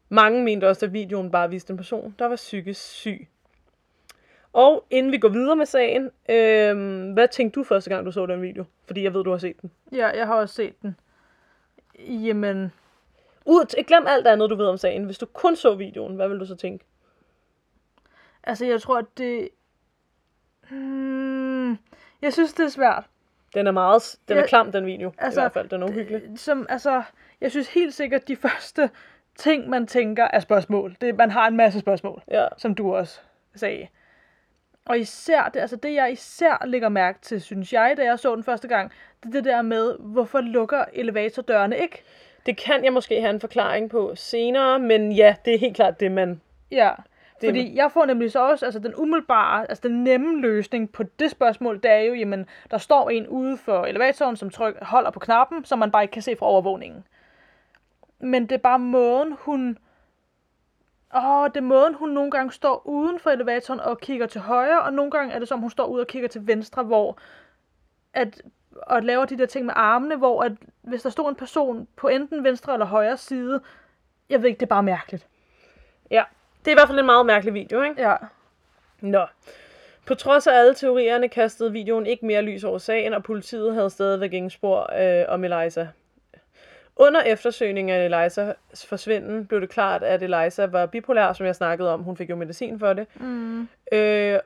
[0.09, 3.29] Mange mente også, at videoen bare viste en person, der var psykisk syg.
[4.53, 8.27] Og inden vi går videre med sagen, øh, hvad tænkte du første gang, du så
[8.27, 8.65] den video?
[8.87, 9.71] Fordi jeg ved, du har set den.
[9.93, 10.97] Ja, jeg har også set den.
[11.99, 12.73] Jamen,
[13.49, 15.05] ud, glem alt andet, du ved om sagen.
[15.05, 16.85] Hvis du kun så videoen, hvad vil du så tænke?
[18.45, 19.49] Altså, jeg tror, at det...
[20.71, 21.71] Hmm,
[22.23, 23.05] jeg synes, det er svært.
[23.55, 24.17] Den er meget...
[24.29, 25.13] Den er jeg, klam, den video.
[25.19, 25.69] Altså, I hvert fald.
[25.69, 26.23] Den er uhyggelig.
[26.37, 27.03] Som, altså,
[27.41, 28.91] jeg synes helt sikkert, de første
[29.37, 30.97] ting, man tænker, er spørgsmål.
[31.01, 32.47] Det, man har en masse spørgsmål, ja.
[32.57, 33.21] som du også
[33.55, 33.89] sagde.
[34.85, 38.35] Og især, det, altså det jeg især lægger mærke til, synes jeg, da jeg så
[38.35, 42.03] den første gang, det er det der med, hvorfor lukker elevatordørene ikke?
[42.49, 46.01] Det kan jeg måske have en forklaring på senere, men ja, det er helt klart
[46.01, 46.41] det, man...
[46.71, 46.91] Ja,
[47.41, 51.03] Det- fordi jeg får nemlig så også, altså den umiddelbare, altså den nemme løsning på
[51.03, 55.11] det spørgsmål, det er jo, jamen, der står en ude for elevatoren, som tryk, holder
[55.11, 57.05] på knappen, som man bare ikke kan se fra overvågningen.
[58.21, 59.79] Men det er bare måden, hun...
[61.17, 64.83] Åh, det er måden, hun nogle gange står uden for elevatoren og kigger til højre,
[64.83, 67.19] og nogle gange er det som, hun står ude og kigger til venstre, hvor
[68.15, 68.43] at,
[68.83, 72.09] og laver de der ting med armene, hvor at, hvis der stod en person på
[72.09, 73.61] enten venstre eller højre side,
[74.31, 75.27] jeg ved ikke, det er bare mærkeligt.
[76.11, 76.25] Ja,
[76.65, 78.03] det er i hvert fald en meget mærkelig video, ikke?
[78.03, 78.17] Ja.
[79.01, 79.27] Nå.
[80.07, 83.91] På trods af alle teorierne kastede videoen ikke mere lys over sagen, og politiet havde
[83.91, 85.89] stadigvæk ingen spor øh, om Eliza.
[86.97, 91.93] Under eftersøgningen af Elizas forsvinden blev det klart, at Eliza var bipolær, som jeg snakkede
[91.93, 92.03] om.
[92.03, 93.07] Hun fik jo medicin for det.
[93.21, 93.69] Mm.
[93.93, 94.39] Øh,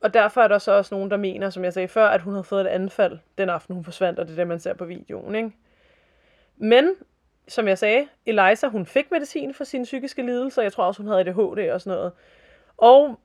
[0.00, 2.32] og derfor er der så også nogen, der mener, som jeg sagde før, at hun
[2.32, 4.84] havde fået et anfald den aften, hun forsvandt, og det er det, man ser på
[4.84, 5.34] videoen.
[5.34, 5.52] Ikke?
[6.56, 6.94] Men,
[7.48, 10.62] som jeg sagde, Eliza, hun fik medicin for sine psykiske lidelser.
[10.62, 12.12] Jeg tror også, hun havde ADHD og sådan noget.
[12.76, 13.18] Og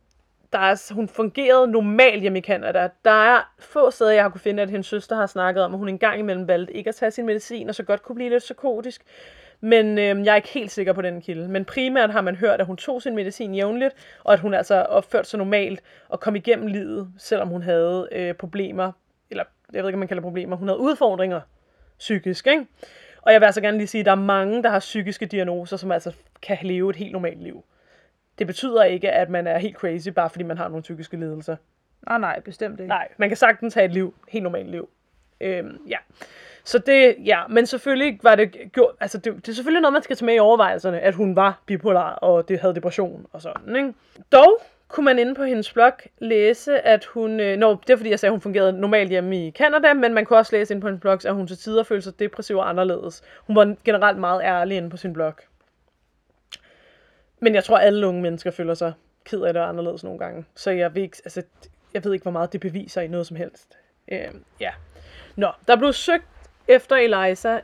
[0.53, 2.89] der er, hun fungerede normalt hjemme i Canada.
[3.05, 5.79] Der er få steder, jeg har kunne finde, at hendes søster har snakket om, at
[5.79, 8.43] hun engang imellem valgte ikke at tage sin medicin, og så godt kunne blive lidt
[8.43, 9.03] psykotisk.
[9.65, 11.47] Men øh, jeg er ikke helt sikker på den kilde.
[11.47, 14.75] Men primært har man hørt, at hun tog sin medicin jævnligt, og at hun altså
[14.75, 18.91] opførte sig normalt og kom igennem livet, selvom hun havde øh, problemer,
[19.29, 21.41] eller jeg ved ikke, om man kalder problemer, hun havde udfordringer
[21.99, 22.65] psykisk, ikke?
[23.21, 25.77] Og jeg vil altså gerne lige sige, at der er mange, der har psykiske diagnoser,
[25.77, 27.63] som altså kan leve et helt normalt liv.
[28.39, 31.55] Det betyder ikke, at man er helt crazy, bare fordi man har nogle psykiske lidelser.
[32.09, 32.87] Nej, nej, bestemt ikke.
[32.87, 34.89] Nej, man kan sagtens have et liv, helt normalt liv.
[35.41, 35.97] Øhm, ja.
[36.65, 40.03] Så det, ja, men selvfølgelig var det gjort, altså det, det er selvfølgelig noget, man
[40.03, 43.75] skal tage med i overvejelserne, at hun var bipolar, og det havde depression og sådan,
[43.75, 43.93] ikke?
[44.31, 48.09] Dog kunne man inde på hendes blog læse, at hun, øh, nå, det er fordi,
[48.09, 50.81] jeg sagde, at hun fungerede normalt hjemme i Canada, men man kunne også læse inde
[50.81, 53.23] på hendes blog, at hun til tider følte sig depressiv og anderledes.
[53.47, 55.33] Hun var generelt meget ærlig inde på sin blog.
[57.39, 58.93] Men jeg tror, at alle unge mennesker føler sig
[59.25, 60.45] ked af det og anderledes nogle gange.
[60.55, 61.43] Så jeg ved ikke, altså,
[61.93, 63.77] jeg ved ikke hvor meget det beviser i noget som helst.
[64.11, 64.27] Øh,
[64.59, 64.71] ja.
[65.35, 66.25] Nå, der blev søgt
[66.67, 67.59] efter Eliza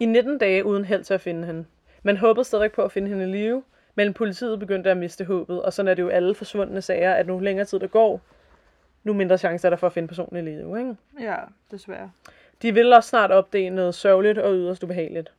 [0.00, 1.64] i 19 dage uden held til at finde hende.
[2.02, 3.62] Man håbede stadig på at finde hende i live,
[3.94, 7.26] men politiet begyndte at miste håbet, og sådan er det jo alle forsvundne sager, at
[7.26, 8.20] nu længere tid der går,
[9.04, 10.96] nu mindre chance er der for at finde personen i live, ikke?
[11.20, 11.36] Ja,
[11.70, 12.10] desværre.
[12.62, 15.32] De vil også snart opdage noget sørgeligt og yderst ubehageligt.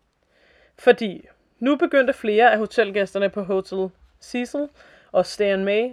[0.80, 1.28] Fordi
[1.60, 3.90] nu begyndte flere af hotelgæsterne på Hotel
[4.22, 4.70] Cecil
[5.12, 5.90] og Stan May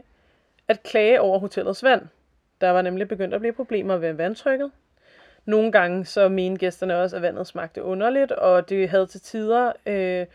[0.69, 2.03] at klage over hotellets vand.
[2.61, 4.71] Der var nemlig begyndt at blive problemer ved vandtrykket.
[5.45, 9.73] Nogle gange så mente gæsterne også, at vandet smagte underligt, og det havde til tider
[9.87, 10.27] øh,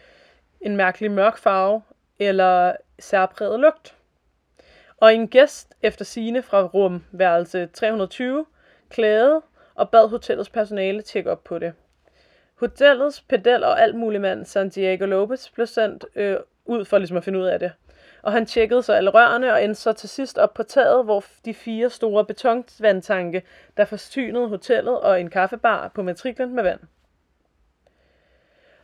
[0.62, 1.82] en mærkelig mørk farve
[2.20, 3.96] eller særpræget lugt.
[4.98, 8.46] Og en gæst efter sine fra rum værelse 320
[8.89, 9.41] klagede
[9.76, 11.74] og bad hotellets personale tjekke op på det.
[12.56, 17.24] Hotellets pedel og alt mulig mand, Santiago Lopez, blev sendt øh, ud for ligesom at
[17.24, 17.72] finde ud af det.
[18.26, 21.24] Og han tjekkede så alle rørene og endte så til sidst op på taget, hvor
[21.46, 23.44] de fire store betonvandtanke,
[23.78, 26.80] der forsynede hotellet og en kaffebar på matriklen med vand.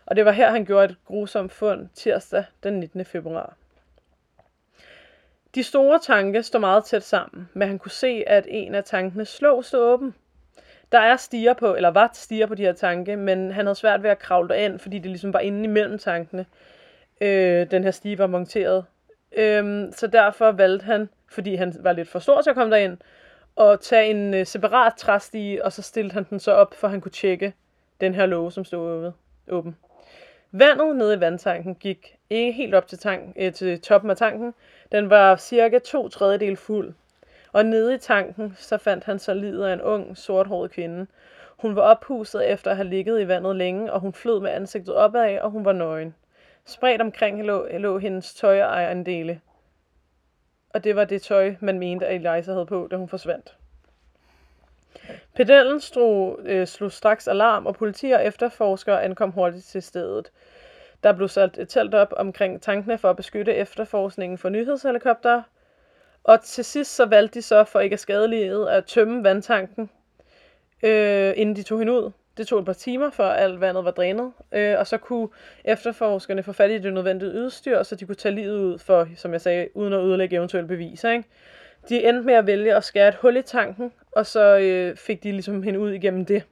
[0.06, 3.06] Og det var her, han gjorde et grusomt fund tirsdag den 19.
[3.06, 3.56] februar.
[5.56, 9.26] De store tanke står meget tæt sammen, men han kunne se, at en af tankene
[9.26, 10.16] slog stod åben.
[10.92, 14.04] Der er stiger på, eller var stiger på de her tanke, men han havde svært
[14.04, 16.46] ved at kravle ind, fordi det ligesom var inde imellem tankene.
[17.22, 18.86] Øh, den her stige var monteret.
[19.38, 22.98] Øhm, så derfor valgte han, fordi han var lidt for stor til at komme derind,
[23.60, 27.02] at tage en øh, separat træstige, og så stillede han den så op, for han
[27.02, 27.54] kunne tjekke
[28.02, 29.12] den her låge, som stod åben.
[29.48, 29.78] åben.
[30.52, 34.54] Vandet nede i vandtanken gik ikke helt op til, tank, øh, til toppen af tanken.
[34.92, 36.94] Den var cirka to tredjedel fuld.
[37.52, 41.08] Og nede i tanken, så fandt han så livet af en ung, sorthåret kvinde.
[41.58, 44.96] Hun var ophuset efter at have ligget i vandet længe, og hun flød med ansigtet
[44.96, 46.16] opad, og hun var nøgen.
[46.66, 49.42] Spredt omkring lå, lå hendes tøj og ejendele.
[50.70, 53.58] Og det var det tøj, man mente, at Eliza havde på, da hun forsvandt.
[55.36, 60.32] Pedellen stro, øh, slog straks alarm, og politi og efterforskere ankom hurtigt til stedet.
[61.04, 65.44] Der blev sat et telt op omkring tankene for at beskytte efterforskningen for nyhedshelikopter.
[66.24, 69.90] Og til sidst så valgte de så, for ikke at skade livet, at tømme vandtanken,
[70.84, 72.12] øh, inden de tog hende ud.
[72.38, 75.28] Det tog et par timer, før alt vandet var drænet, øh, og så kunne
[75.64, 79.34] efterforskerne få fat i det nødvendige udstyr, så de kunne tage livet ud for, som
[79.34, 81.12] jeg sagde, uden at ødelægge eventuelle beviser.
[81.12, 81.24] Ikke?
[81.90, 85.24] De endte med at vælge at skære et hul i tanken, og så øh, fik
[85.24, 86.44] de ligesom hende ud igennem det.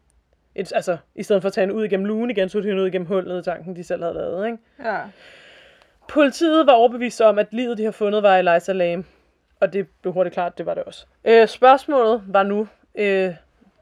[0.56, 2.68] Et, altså, i stedet for at tage hende ud igennem lugen igen, så tog de
[2.68, 4.46] hende ud igennem hullet i tanken, de selv havde lavet.
[4.46, 4.58] Ikke?
[4.84, 5.00] Ja.
[6.10, 9.06] Politiet var overbevist om, at livet, de har fundet, var Eliza Lam.
[9.60, 11.06] Og det blev hurtigt klart, det var det også.
[11.26, 13.34] Øh, spørgsmålet var nu, øh,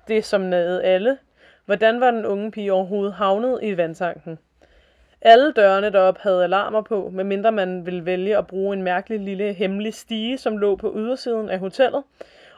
[0.08, 1.18] det som nede alle.
[1.68, 4.40] Hvordan var den unge pige overhovedet havnet i vandtanken?
[5.22, 9.54] Alle dørene derop havde alarmer på, medmindre man ville vælge at bruge en mærkelig lille
[9.54, 12.04] hemmelig stige, som lå på ydersiden af hotellet.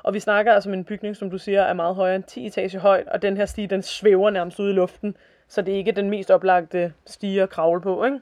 [0.03, 2.45] Og vi snakker altså om en bygning, som du siger, er meget højere end 10
[2.45, 5.16] etage højt, og den her stige, den svæver nærmest ud i luften,
[5.47, 8.20] så det er ikke den mest oplagte stige at kravle på, ikke?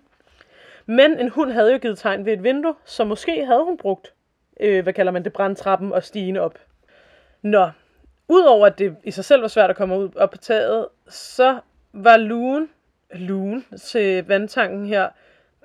[0.85, 4.13] Men en hund havde jo givet tegn ved et vindue, så måske havde hun brugt,
[4.59, 6.59] øh, hvad kalder man det, brandtrappen og stigen op.
[7.41, 7.69] Nå,
[8.27, 11.59] udover at det i sig selv var svært at komme ud op på taget, så
[11.93, 12.69] var lugen,
[13.13, 15.09] lugen til vandtanken her,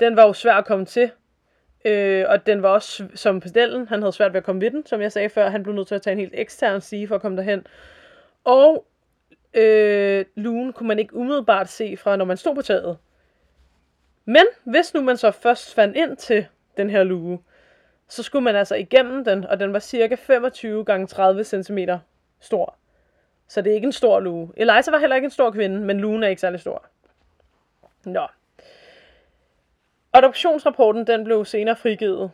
[0.01, 1.11] den var jo svær at komme til.
[1.85, 4.87] Øh, og den var også som pedellen, han havde svært ved at komme ved den,
[4.87, 7.15] som jeg sagde før, han blev nødt til at tage en helt ekstern stige for
[7.15, 7.67] at komme derhen.
[8.45, 8.87] Og
[9.55, 12.99] øh, lugen kunne man ikke umiddelbart se fra, når man stod på taget.
[14.25, 16.47] Men hvis nu man så først fandt ind til
[16.77, 17.39] den her luge,
[18.09, 21.79] så skulle man altså igennem den, og den var cirka 25 gange 30 cm
[22.43, 22.75] stor.
[23.49, 24.51] Så det er ikke en stor luge.
[24.57, 26.87] Eliza var heller ikke en stor kvinde, men luen er ikke særlig stor.
[28.05, 28.27] Nå.
[30.13, 32.31] Adoptionsrapporten den blev senere frigivet.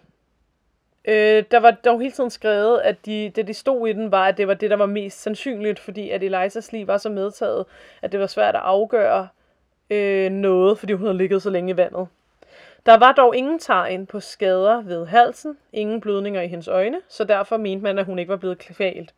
[1.04, 4.28] Øh, der var dog hele tiden skrevet, at de, det de stod i den var,
[4.28, 7.64] at det var det, der var mest sandsynligt, fordi at Elizas liv var så medtaget,
[8.02, 9.28] at det var svært at afgøre
[9.90, 12.08] øh, noget, fordi hun havde ligget så længe i vandet.
[12.86, 17.24] Der var dog ingen tegn på skader ved halsen, ingen blødninger i hendes øjne, så
[17.24, 19.14] derfor mente man, at hun ikke var blevet kvalt.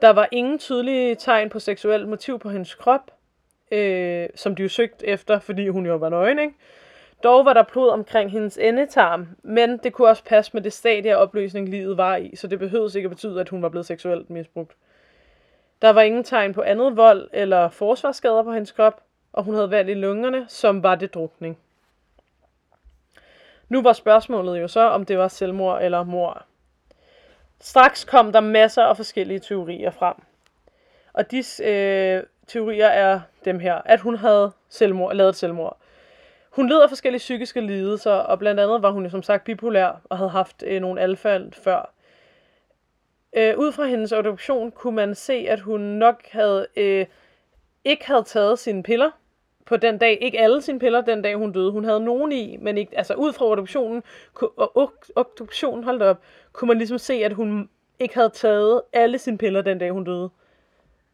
[0.00, 3.10] Der var ingen tydelige tegn på seksuelt motiv på hendes krop,
[3.70, 6.54] øh, som de jo søgte efter, fordi hun jo var nøgen, ikke?
[7.22, 11.12] Dog var der blod omkring hendes endetarm, men det kunne også passe med det stadie
[11.12, 13.86] af opløsning, livet var i, så det behøvede ikke at betyde, at hun var blevet
[13.86, 14.76] seksuelt misbrugt.
[15.82, 19.70] Der var ingen tegn på andet vold eller forsvarsskader på hendes krop, og hun havde
[19.70, 21.58] valgt i lungerne, som var det drukning.
[23.68, 26.47] Nu var spørgsmålet jo så, om det var selvmord eller mor.
[27.60, 30.14] Straks kom der masser af forskellige teorier frem.
[31.12, 35.78] Og disse øh, teorier er dem her, at hun havde selvmord, lavet selvmord.
[36.50, 40.00] Hun led af forskellige psykiske lidelser, og blandt andet var hun jo som sagt bipolær
[40.04, 41.92] og havde haft øh, nogle alfald før.
[43.32, 47.06] Øh, ud fra hendes obduktion kunne man se, at hun nok havde øh,
[47.84, 49.10] ikke havde taget sine piller
[49.68, 50.18] på den dag.
[50.20, 51.70] Ikke alle sine piller den dag, hun døde.
[51.70, 54.02] Hun havde nogen i, men ikke, altså ud fra obduktionen,
[54.56, 56.20] og obduktionen, holdt op,
[56.52, 60.04] kunne man ligesom se, at hun ikke havde taget alle sine piller den dag, hun
[60.04, 60.30] døde.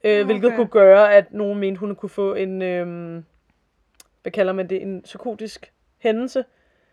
[0.04, 0.24] Øh, okay.
[0.24, 2.86] Hvilket kunne gøre, at nogen mente, hun kunne få en, øh,
[4.22, 6.44] hvad kalder man det, en psykotisk hændelse.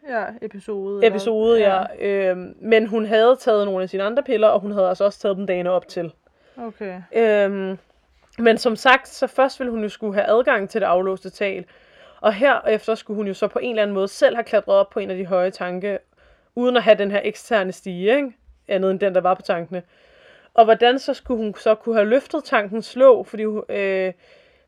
[0.09, 1.07] Ja, episode.
[1.07, 2.07] Episode, eller, ja.
[2.07, 2.31] ja.
[2.31, 5.19] Øh, men hun havde taget nogle af sine andre piller, og hun havde altså også
[5.19, 6.13] taget dem dagene op til.
[6.57, 7.01] Okay.
[7.15, 7.77] Øh,
[8.39, 11.65] men som sagt, så først ville hun jo skulle have adgang til det aflåste tal.
[12.21, 14.89] Og herefter skulle hun jo så på en eller anden måde selv have klatret op
[14.89, 15.99] på en af de høje tanke,
[16.55, 18.33] uden at have den her eksterne stige, ikke?
[18.67, 19.83] andet end den, der var på tankene.
[20.53, 24.13] Og hvordan så skulle hun så kunne have løftet tankens slå, fordi, øh,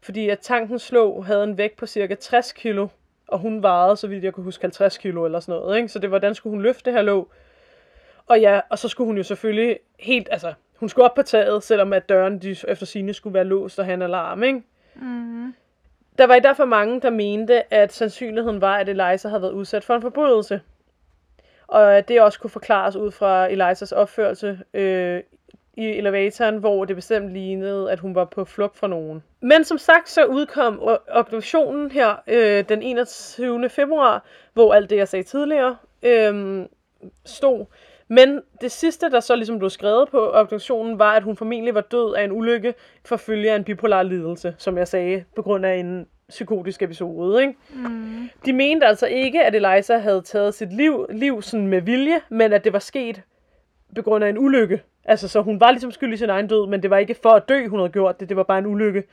[0.02, 2.88] fordi at tankens slå havde en vægt på cirka 60 kilo,
[3.28, 5.78] og hun vejede, så vidt jeg kunne huske, 50 kilo eller sådan noget.
[5.78, 5.90] Ikke?
[5.90, 7.32] Så det var, hvordan skulle hun løfte det her låg?
[8.26, 11.64] Og ja, og så skulle hun jo selvfølgelig helt, altså, hun skulle op på taget,
[11.64, 14.62] selvom at døren de, efter sine skulle være låst og have en alarm, ikke?
[14.96, 15.54] Mm-hmm.
[16.18, 19.84] Der var i derfor mange, der mente, at sandsynligheden var, at Eliza havde været udsat
[19.84, 20.62] for en forbrydelse.
[21.68, 25.22] Og at det også kunne forklares ud fra Elizas opførelse øh,
[25.74, 29.24] i elevatoren, hvor det bestemt lignede, at hun var på flugt fra nogen.
[29.42, 33.70] Men som sagt, så udkom obduktionen her øh, den 21.
[33.70, 36.66] februar, hvor alt det, jeg sagde tidligere, øh,
[37.26, 37.66] stod.
[38.08, 41.82] Men det sidste, der så ligesom blev skrevet på obduktionen, var, at hun formentlig var
[41.82, 42.74] død af en ulykke
[43.06, 47.42] for følge af en bipolar lidelse, som jeg sagde, på grund af en psykotisk episode.
[47.42, 47.54] Ikke?
[47.74, 48.30] Mm.
[48.46, 52.54] De mente altså ikke, at Eliza havde taget sit liv, liv sådan med vilje, men
[52.54, 53.22] at det var sket
[53.96, 54.82] på grund af en ulykke.
[55.06, 57.30] Altså, så hun var ligesom skyld i sin egen død, men det var ikke for
[57.30, 58.30] at dø, hun havde gjort det.
[58.30, 59.04] Det var bare en ulykke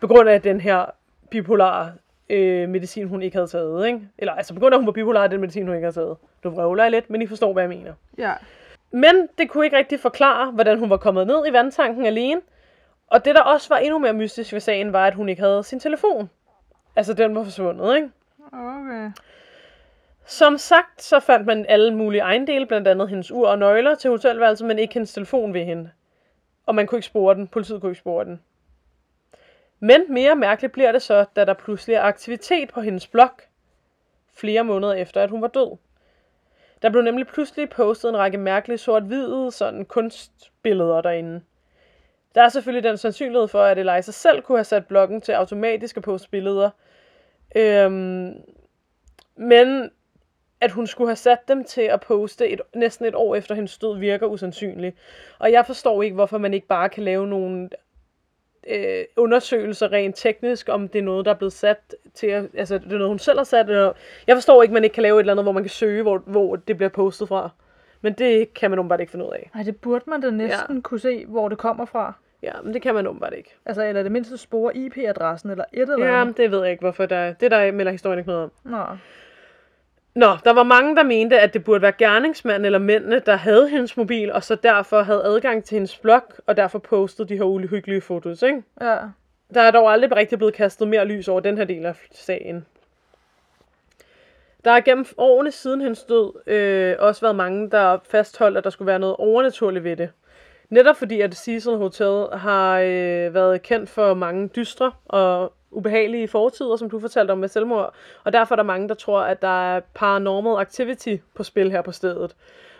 [0.00, 0.84] på grund af den her
[1.30, 1.92] bipolar
[2.28, 3.86] øh, medicin, hun ikke havde taget.
[3.86, 4.00] Ikke?
[4.18, 6.16] Eller altså på grund af, at hun var bipolar, den medicin, hun ikke havde taget.
[6.44, 7.92] Du vrøvler lidt, men I forstår, hvad jeg mener.
[8.18, 8.32] Ja.
[8.90, 12.40] Men det kunne ikke rigtig forklare, hvordan hun var kommet ned i vandtanken alene.
[13.06, 15.62] Og det, der også var endnu mere mystisk ved sagen, var, at hun ikke havde
[15.64, 16.30] sin telefon.
[16.96, 18.10] Altså, den var forsvundet, ikke?
[18.52, 19.10] Okay.
[20.26, 24.10] Som sagt, så fandt man alle mulige ejendele, blandt andet hendes ur og nøgler til
[24.10, 25.90] hotelværelset, men ikke hendes telefon ved hende.
[26.66, 27.48] Og man kunne ikke spore den.
[27.48, 28.40] Politiet kunne ikke spore den.
[29.84, 33.30] Men mere mærkeligt bliver det så, da der pludselig er aktivitet på hendes blog,
[34.34, 35.76] flere måneder efter, at hun var død.
[36.82, 41.40] Der blev nemlig pludselig postet en række mærkelige sort-hvide sådan kunstbilleder derinde.
[42.34, 45.96] Der er selvfølgelig den sandsynlighed for, at Eliza selv kunne have sat bloggen til automatisk
[45.96, 46.70] at poste billeder.
[47.56, 48.34] Øhm,
[49.36, 49.90] men
[50.60, 53.78] at hun skulle have sat dem til at poste et, næsten et år efter hendes
[53.78, 54.96] død, virker usandsynligt.
[55.38, 57.68] Og jeg forstår ikke, hvorfor man ikke bare kan lave nogle
[58.70, 62.78] øh, undersøgelser rent teknisk, om det er noget, der er blevet sat til, at, altså
[62.78, 63.66] det er noget, hun selv har sat.
[63.70, 63.92] Eller,
[64.26, 66.18] jeg forstår ikke, man ikke kan lave et eller andet, hvor man kan søge, hvor,
[66.18, 67.50] hvor det bliver postet fra.
[68.00, 69.50] Men det kan man åbenbart ikke finde ud af.
[69.54, 70.80] Ej, det burde man da næsten ja.
[70.82, 72.12] kunne se, hvor det kommer fra.
[72.42, 73.54] Ja, men det kan man åbenbart ikke.
[73.66, 76.36] Altså, eller det mindste spore IP-adressen, eller et eller Ja, andet.
[76.36, 78.50] det ved jeg ikke, hvorfor der Det der melder historien ikke noget om.
[78.64, 78.84] Nå.
[80.14, 83.68] Nå, der var mange, der mente, at det burde være gerningsmanden eller mændene, der havde
[83.68, 87.44] hendes mobil, og så derfor havde adgang til hendes blog, og derfor postede de her
[87.44, 88.62] uhyggelige fotos, ikke?
[88.80, 88.96] Ja.
[89.54, 92.66] Der er dog aldrig rigtig blevet kastet mere lys over den her del af sagen.
[94.64, 98.70] Der er gennem årene siden hendes død øh, også været mange, der fastholdt, at der
[98.70, 100.10] skulle være noget overnaturligt ved det.
[100.70, 106.76] Netop fordi, at Cecil Hotel har øh, været kendt for mange dystre og ubehagelige fortider,
[106.76, 107.94] som du fortalte om med selvmord.
[108.24, 111.82] Og derfor er der mange, der tror, at der er paranormal activity på spil her
[111.82, 112.36] på stedet.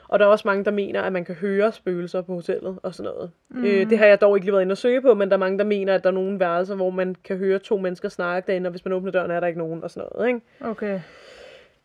[0.09, 2.95] Og der er også mange, der mener, at man kan høre spøgelser på hotellet og
[2.95, 3.30] sådan noget.
[3.49, 3.64] Mm.
[3.64, 5.38] Øh, det har jeg dog ikke lige været inde og søge på, men der er
[5.38, 8.47] mange, der mener, at der er nogle værelser, hvor man kan høre to mennesker snakke
[8.47, 10.28] derinde, og hvis man åbner døren, er der ikke nogen og sådan noget.
[10.28, 10.40] Ikke?
[10.61, 11.01] Okay.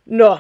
[0.06, 0.38] Nå,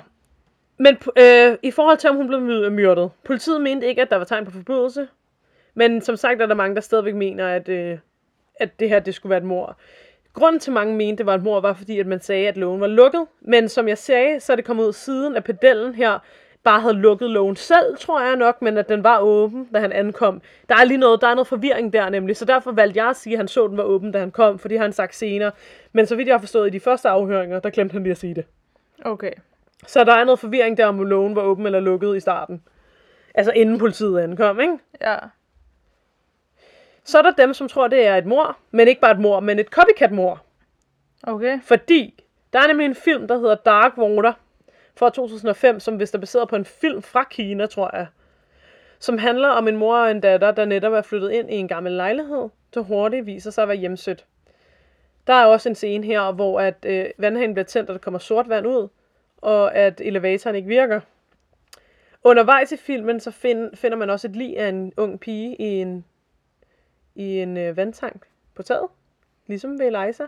[0.77, 3.11] men øh, i forhold til, om hun blev my- myrdet.
[3.25, 5.07] Politiet mente ikke, at der var tegn på forbrydelse.
[5.73, 7.97] Men som sagt er der mange, der stadigvæk mener, at, øh,
[8.55, 9.77] at det her det skulle være et mor.
[10.33, 12.81] Grunden til, mange mente, det var et mor, var fordi, at man sagde, at lågen
[12.81, 13.25] var lukket.
[13.41, 16.19] Men som jeg sagde, så er det kommet ud siden, at pedellen her
[16.63, 19.91] bare havde lukket lågen selv, tror jeg nok, men at den var åben, da han
[19.91, 20.41] ankom.
[20.69, 23.15] Der er lige noget, der er noget forvirring der nemlig, så derfor valgte jeg at
[23.15, 25.51] sige, at han så, at den var åben, da han kom, fordi han sagt senere.
[25.93, 28.17] Men så vidt jeg har forstået i de første afhøringer, der glemte han lige at
[28.17, 28.45] sige det.
[29.05, 29.31] Okay.
[29.87, 32.61] Så der er noget forvirring der, om lågen var åben eller lukket i starten.
[33.35, 34.77] Altså inden politiet ankom, ikke?
[35.01, 35.17] Ja.
[37.09, 39.39] Så er der dem, som tror, det er et mor, men ikke bare et mor,
[39.39, 40.41] men et copycat-mor.
[41.23, 41.59] Okay.
[41.63, 44.33] Fordi der er nemlig en film, der hedder Dark Water
[44.95, 48.07] fra 2005, som vist er baseret på en film fra Kina, tror jeg.
[48.99, 51.67] Som handler om en mor og en datter, der netop er flyttet ind i en
[51.67, 54.25] gammel lejlighed, der hurtigt viser sig at være hjemsødt.
[55.27, 58.19] Der er også en scene her, hvor at øh, vandhanen bliver tændt, og der kommer
[58.19, 58.87] sort vand ud,
[59.37, 61.01] og at elevatoren ikke virker.
[62.23, 65.81] Undervejs i filmen, så find, finder man også et lig af en ung pige i
[65.81, 66.05] en,
[67.19, 68.87] i en øh, vandtank på taget,
[69.47, 70.23] ligesom ved Eliza.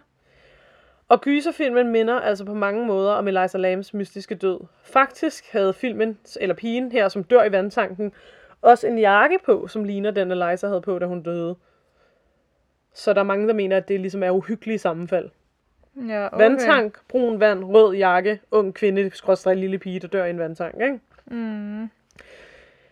[1.08, 4.60] Og gyserfilmen minder altså på mange måder om Eliza Lambs mystiske død.
[4.84, 8.12] Faktisk havde filmen, eller pigen her, som dør i vandtanken,
[8.62, 11.56] også en jakke på, som ligner den Eliza havde på, da hun døde.
[12.94, 15.30] Så der er mange, der mener, at det ligesom er uhyggelige sammenfald.
[16.08, 16.38] Ja, okay.
[16.38, 20.76] Vandtank, brun vand, rød jakke, ung kvinde, skrådstræk lille pige, der dør i en vandtank,
[20.82, 21.00] ikke?
[21.26, 21.89] Mm.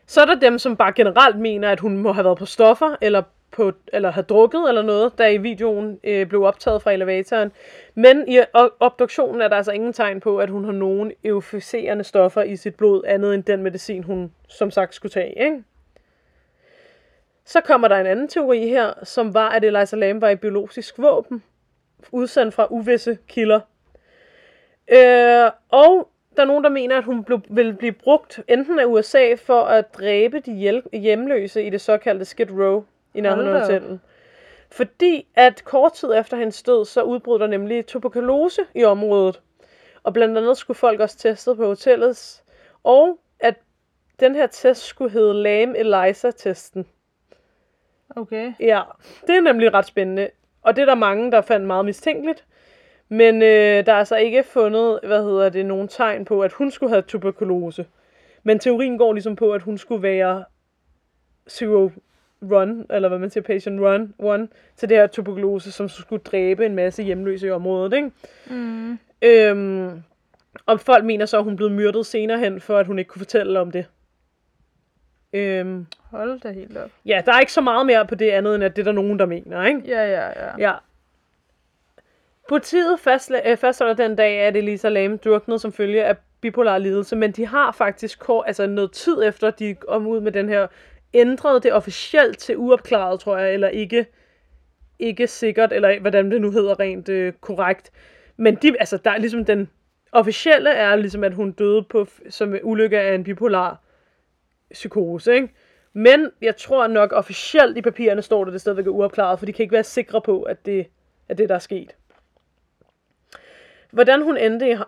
[0.06, 2.96] Så er der dem, som bare generelt mener, at hun må have været på stoffer,
[3.02, 3.24] eller,
[3.60, 7.52] på, eller have drukket eller noget, da i videoen øh, blev optaget fra elevatoren.
[7.96, 8.40] Men i
[8.80, 12.76] obduktionen er der altså ingen tegn på, at hun har nogen euforiserende stoffer i sit
[12.76, 15.44] blod, andet end den medicin, hun som sagt skulle tage.
[15.44, 15.64] Ikke?
[17.46, 20.98] Så kommer der en anden teori her, som var, at Eliza Lam var et biologisk
[20.98, 21.44] våben,
[22.12, 23.60] udsendt fra uvisse kilder.
[24.92, 28.86] Øh, og der er nogen, der mener, at hun blev, ville blive brugt enten af
[28.86, 32.84] USA for at dræbe de hjemløse i det såkaldte Skid Row
[33.14, 34.00] i nærheden af hotellet.
[34.72, 39.42] Fordi at kort tid efter hendes død, så udbrød der nemlig tuberkulose i området.
[40.04, 42.44] Og blandt andet skulle folk også testet på hotellet.
[42.84, 43.56] Og at
[44.20, 46.86] den her test skulle hedde Lame Eliza-testen.
[48.16, 48.54] Okay.
[48.60, 48.82] Ja,
[49.28, 50.30] det er nemlig ret spændende.
[50.62, 52.46] Og det er der mange, der fandt meget mistænkeligt.
[53.10, 56.72] Men øh, der er altså ikke fundet, hvad hedder det, nogen tegn på, at hun
[56.72, 57.86] skulle have tuberkulose.
[58.44, 60.46] Men teorien går ligesom på, at hun skulle være
[61.50, 61.90] zero
[62.42, 66.66] run, eller hvad man siger, patient run, one, til det her tuberkulose, som skulle dræbe
[66.66, 68.12] en masse hjemløse i området, ikke?
[68.50, 69.00] Mm.
[69.22, 70.02] Øhm,
[70.66, 73.20] og folk mener så, at hun blev myrdet senere hen, for at hun ikke kunne
[73.20, 73.86] fortælle om det.
[75.34, 76.90] Øhm, Hold da helt op.
[77.06, 78.92] ja, der er ikke så meget mere på det andet, end at det er der
[78.92, 79.82] nogen, der mener, ikke?
[79.86, 80.52] Ja, ja, ja.
[80.58, 80.74] Ja.
[82.50, 87.16] Politiet fastla- øh, fastholder den dag, at Elisa Lam druknede som følge af bipolar lidelse,
[87.16, 90.68] men de har faktisk kort, altså noget tid efter, de kom ud med den her,
[91.14, 94.06] ændret det officielt til uopklaret, tror jeg, eller ikke,
[95.00, 97.92] ikke sikkert, eller hvordan det nu hedder rent øh, korrekt.
[98.38, 99.70] Men de, altså, der er ligesom den
[100.12, 103.82] officielle er ligesom, at hun døde på, som ulykke af en bipolar
[104.72, 105.50] psykose, ikke?
[105.94, 109.54] Men jeg tror nok officielt i papirerne står der, det stadigvæk er uopklaret, for de
[109.54, 110.88] kan ikke være sikre på, at det
[111.30, 111.96] er det, der er sket.
[113.92, 114.80] Hvordan hun endte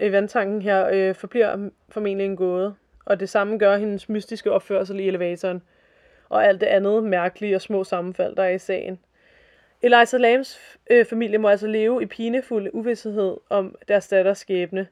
[0.00, 2.74] i vandtanken her, øh, forbliver formentlig en gåde.
[3.04, 5.62] Og det samme gør hendes mystiske opførsel i elevatoren.
[6.28, 9.00] Og alt det andet mærkelige og små sammenfald, der er i sagen.
[9.82, 14.86] Eliza Lams øh, familie må altså leve i pinefuld uvidshed om deres datters skæbne.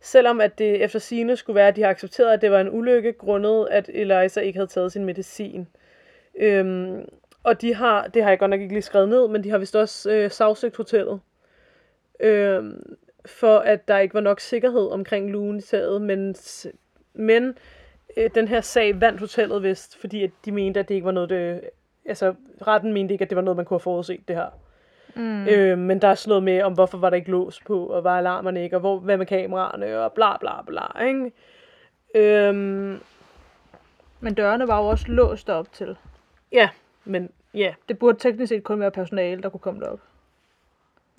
[0.00, 2.70] Selvom at det efter sine skulle være, at de har accepteret, at det var en
[2.70, 5.68] ulykke, grundet at Eliza ikke havde taget sin medicin.
[6.34, 7.08] Øhm,
[7.42, 9.58] og de har, det har jeg godt nok ikke lige skrevet ned, men de har
[9.58, 11.20] vist også øh, sagsøgt hotellet.
[12.20, 12.96] Øhm,
[13.26, 16.34] for at der ikke var nok sikkerhed omkring lugen i taget, men,
[17.14, 17.54] men
[18.16, 21.12] øh, den her sag vandt hotellet vist, fordi at de mente, at det ikke var
[21.12, 21.60] noget, det,
[22.06, 22.34] altså
[22.66, 24.46] retten mente ikke, at det var noget, man kunne have forudset det her.
[25.14, 25.46] Mm.
[25.48, 28.04] Øh, men der er sådan noget med, om hvorfor var der ikke lås på, og
[28.04, 31.32] var alarmerne ikke, og hvor, hvad med kameraerne, og bla bla bla, ikke?
[32.14, 33.00] Øhm,
[34.20, 35.96] Men dørene var jo også låst op til.
[36.52, 36.68] ja,
[37.04, 40.00] men ja, Det burde teknisk set kun være personale, der kunne komme derop.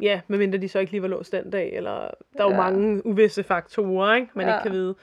[0.01, 1.93] Ja, medmindre de så ikke lige var låst den dag, eller
[2.37, 2.57] der er jo Ja.
[2.71, 4.27] mange uvisse faktorer, ikke?
[4.33, 4.53] man Ja.
[4.57, 4.95] ikke kan vide.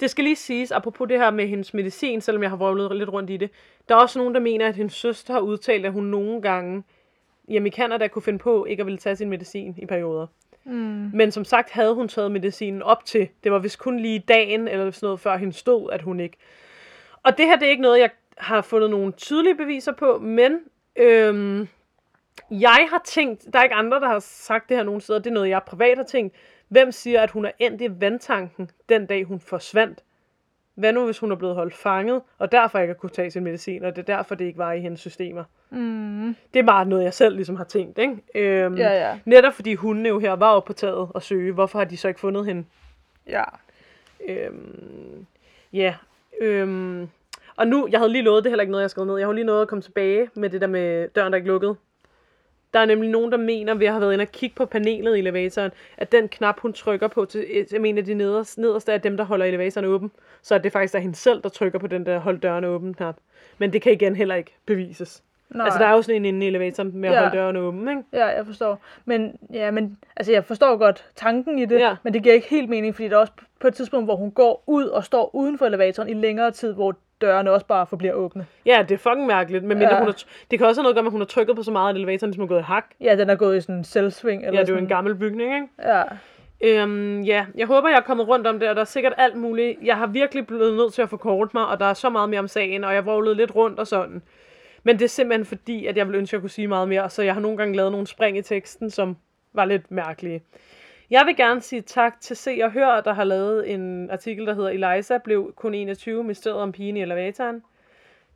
[0.00, 3.08] Det skal lige siges, apropos det her med hendes medicin, selvom jeg har vrøvlet lidt
[3.12, 3.50] rundt i det,
[3.88, 6.82] der er også nogen, der mener, at hendes søster har udtalt, at hun nogle gange
[7.48, 10.26] hjemme i Canada kunne finde på ikke at ville tage sin medicin i perioder.
[10.64, 11.10] Mm.
[11.14, 13.28] Men som sagt havde hun taget medicinen op til.
[13.44, 16.36] Det var vist kun lige dagen, eller sådan noget, før hende stod, at hun ikke.
[17.22, 20.58] Og det her, det er ikke noget, jeg har fundet nogle tydelige beviser på, men
[20.96, 21.68] øhm,
[22.50, 25.30] jeg har tænkt, der er ikke andre, der har sagt det her nogen steder, det
[25.30, 26.34] er noget, jeg privat har tænkt.
[26.68, 30.02] Hvem siger, at hun er endt i vandtanken den dag, hun forsvandt?
[30.74, 33.44] Hvad nu, hvis hun er blevet holdt fanget, og derfor ikke har kunne tage sin
[33.44, 35.44] medicin, og det er derfor, det ikke var i hendes systemer?
[35.70, 36.36] Mm.
[36.54, 38.16] Det er bare noget, jeg selv ligesom har tænkt, ikke?
[38.34, 39.18] Øhm, Ja, ja.
[39.24, 41.52] Netop fordi hundene jo her var oppe på taget og søge.
[41.52, 42.64] Hvorfor har de så ikke fundet hende?
[43.26, 43.44] Ja.
[44.28, 45.26] Øhm,
[45.72, 45.94] ja.
[46.40, 47.08] Øhm,
[47.56, 49.16] og nu, jeg havde lige lovet, det er heller ikke noget, jeg skrev ned.
[49.18, 51.76] Jeg har lige nået at komme tilbage med det der med døren, der ikke lukkede.
[52.74, 55.18] Der er nemlig nogen, der mener, at have været inde og kigge på panelet i
[55.18, 59.16] elevatoren, at den knap, hun trykker på, til, en af de nederste, nederste er dem,
[59.16, 60.10] der holder elevatoren åben.
[60.42, 62.94] Så er det faktisk er hende selv, der trykker på den der hold døren åben
[62.94, 63.16] knap.
[63.58, 65.22] Men det kan igen heller ikke bevises.
[65.50, 65.64] Nej.
[65.64, 67.20] Altså, der er jo sådan en inde i elevatoren med at Ja.
[67.20, 68.02] holde døren åben, ikke?
[68.12, 68.80] Ja, jeg forstår.
[69.04, 71.96] Men, ja, men altså, jeg forstår godt tanken i det, Ja.
[72.02, 74.30] men det giver ikke helt mening, fordi der er også på et tidspunkt, hvor hun
[74.30, 78.12] går ud og står uden for elevatoren i længere tid, hvor dørene også bare forbliver
[78.14, 78.46] åbne.
[78.66, 79.64] Ja, det er fucking mærkeligt.
[79.64, 79.98] Men Ja.
[79.98, 81.62] hun har, det kan også have noget at gøre med, at hun har trykket på
[81.62, 82.84] så meget, at elevatoren ligesom er gået i hak.
[83.00, 84.42] Ja, den er gået i sådan en selvsving.
[84.46, 85.66] Eller Ja, det er jo en gammel bygning, ikke?
[85.82, 86.02] Ja.
[86.60, 89.36] Øhm, ja, jeg håber, jeg er kommet rundt om det, og der er sikkert alt
[89.36, 89.78] muligt.
[89.82, 92.40] Jeg har virkelig blevet nødt til at forkorte mig, og der er så meget mere
[92.40, 94.22] om sagen, og jeg vrøvlede lidt rundt og sådan.
[94.82, 97.10] Men det er simpelthen fordi, at jeg ville ønske, at jeg kunne sige meget mere,
[97.10, 99.16] så jeg har nogle gange lavet nogle spring i teksten, som
[99.52, 100.42] var lidt mærkelige.
[101.10, 104.54] Jeg vil gerne sige tak til Se og Hør, der har lavet en artikel, der
[104.54, 107.62] hedder Eliza blev kun 21, mysteriet om pigen i elevatoren.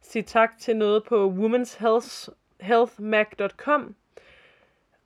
[0.01, 3.95] Sige tak til noget på womenshealthmac.com.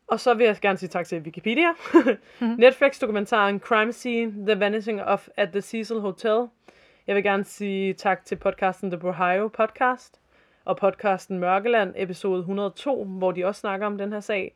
[0.07, 1.69] Og så vil jeg gerne sige tak til Wikipedia.
[2.65, 6.49] Netflix-dokumentaren Crime Scene, The Vanishing of at the Cecil Hotel.
[7.07, 10.21] Jeg vil gerne sige tak til podcasten The Brohio Podcast.
[10.65, 14.55] Og podcasten Mørkeland, episode 102, hvor de også snakker om den her sag.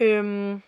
[0.00, 0.62] Øhm,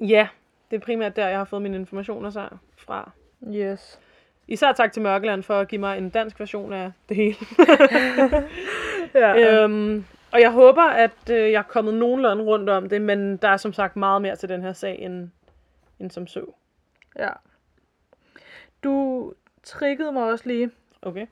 [0.00, 0.28] ja,
[0.70, 3.10] det er primært der, jeg har fået mine informationer så fra.
[3.54, 4.00] Yes.
[4.48, 7.36] Især tak til Mørkeland for at give mig en dansk version af det hele.
[9.14, 9.62] Ja.
[9.64, 13.48] øhm, og jeg håber, at øh, jeg er kommet nogenlunde rundt om det, men der
[13.48, 15.30] er som sagt meget mere til den her sag, end,
[16.00, 16.44] end som så.
[17.18, 17.28] ja.
[18.84, 19.32] Du
[19.62, 20.70] triggede mig også lige,
[21.02, 21.26] Okay.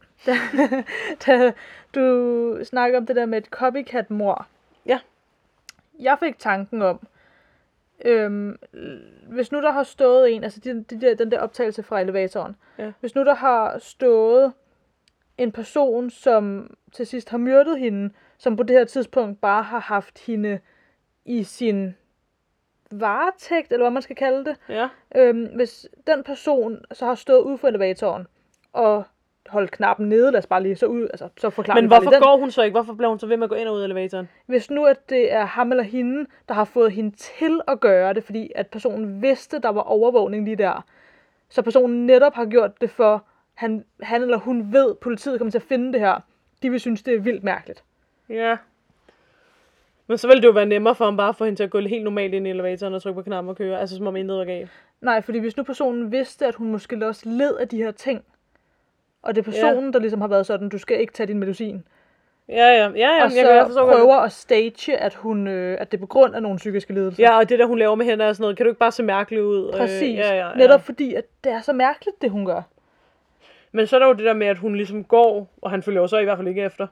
[1.26, 1.52] da
[1.94, 4.46] du snakkede om det der med et copycat-mor.
[4.86, 4.98] Ja.
[6.00, 7.06] Jeg fik tanken om,
[8.05, 8.57] øhm,
[9.28, 12.57] hvis nu der har stået en, altså de, de der, den der optagelse fra elevatoren,
[12.78, 12.92] Ja.
[13.01, 14.53] hvis nu der har stået
[15.38, 19.78] en person, som til sidst har myrdet hende, som på det her tidspunkt bare har
[19.80, 20.59] haft hende
[21.24, 21.94] i sin
[22.90, 24.88] varetægt, eller hvad man skal kalde det, Ja.
[25.16, 28.26] øhm, hvis den person så har stået ude for elevatoren
[28.72, 29.05] og
[29.49, 32.36] holdt knappen nede, lad os bare lige så ud, altså så forklarer Men hvorfor går
[32.36, 32.72] hun så ikke?
[32.74, 34.28] Hvorfor bliver hun så ved med at gå ind og ud af elevatoren?
[34.47, 38.14] Hvis nu at det er ham eller hende, der har fået hende til at gøre
[38.14, 40.84] det, fordi at personen vidste, der var overvågning lige der,
[41.49, 43.24] så personen netop har gjort det for,
[43.55, 46.20] han, han eller hun ved, politiet kommer til at finde det her,
[46.62, 47.84] de vil synes, det er vildt mærkeligt.
[48.28, 48.57] Ja.
[50.07, 51.70] Men så ville det jo være nemmere for ham bare at få hende til at
[51.70, 53.80] gå helt normalt ind i elevatoren og trykke på knappen og køre.
[53.80, 54.70] Altså som om intet var galt.
[55.01, 58.24] Nej, fordi hvis nu personen vidste, at hun måske også led af de her ting,
[59.27, 59.91] og det er personen, ja.
[59.91, 61.85] der ligesom har været sådan, du skal ikke tage din medicin,
[62.49, 62.89] Ja, ja.
[62.89, 63.24] Ja, ja.
[63.24, 66.07] og jeg kan så forstå, prøver at stage, at, hun, øh, at det er på
[66.07, 67.22] grund af nogle psykiske lidelser.
[67.22, 68.93] Ja, og det der, hun laver med hænder og sådan noget, kan du ikke bare
[68.93, 69.68] se mærkelig ud?
[69.68, 70.18] Øh, Præcis.
[70.18, 70.55] ja, ja, ja.
[70.55, 72.62] Netop fordi, at det er så mærkeligt, det hun gør.
[73.72, 76.01] Men så er der jo det der med, at hun ligesom går, og han følger
[76.01, 76.87] jo så i hvert fald ikke efter.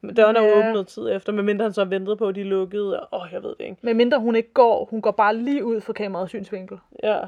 [0.00, 0.58] Men Døren er jo Ja.
[0.58, 3.00] åbnet noget tid efter, medmindre han så ventet på, at de er lukkede.
[3.12, 3.76] Åh, oh, jeg ved det ikke.
[3.82, 6.78] Men mindre hun ikke går, hun går bare lige ud for kameraets synsvinkel.
[7.02, 7.18] Ja.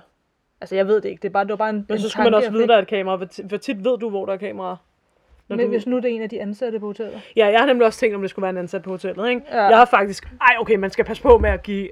[0.60, 1.22] Altså, jeg ved det ikke.
[1.22, 2.52] Det, er bare, det var bare en Men en så skulle man tanke, også jeg
[2.58, 3.16] vide, der er et kamera.
[3.16, 4.76] Hvor ti- Hvor tit ved du, hvor der er kamera?
[5.48, 5.70] Når Men du...
[5.70, 7.20] hvis nu det er en af de ansatte på hotellet.
[7.36, 9.42] Ja, jeg har nemlig også tænkt, om det skulle være en ansat på hotellet, ikke?
[9.50, 9.62] Ja.
[9.64, 10.28] Jeg har faktisk...
[10.40, 11.88] Ej, okay, man skal passe på med at give...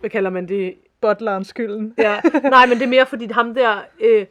[0.00, 0.74] Hvad kalder man det?
[1.00, 1.94] butleren skylden.
[1.98, 2.20] Ja.
[2.50, 4.26] Nej, men det er mere fordi ham der, øh,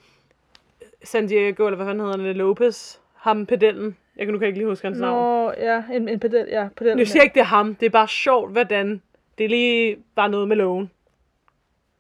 [1.04, 3.98] San Diego, eller hvad fanden hedder han, Lopez, ham pedellen.
[4.18, 5.46] Jeg kan nu kan ikke lige huske hans navn.
[5.46, 6.98] Nå, ja, en, en pedel, ja, pedel.
[6.98, 7.76] Nu siger jeg ikke, det er ham.
[7.76, 9.02] Det er bare sjovt, hvordan.
[9.38, 10.92] Det er lige bare noget med loven.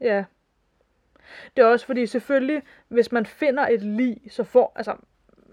[0.02, 0.24] Ja.
[1.58, 4.96] Det er også fordi, selvfølgelig, hvis man finder et lig, så får, altså,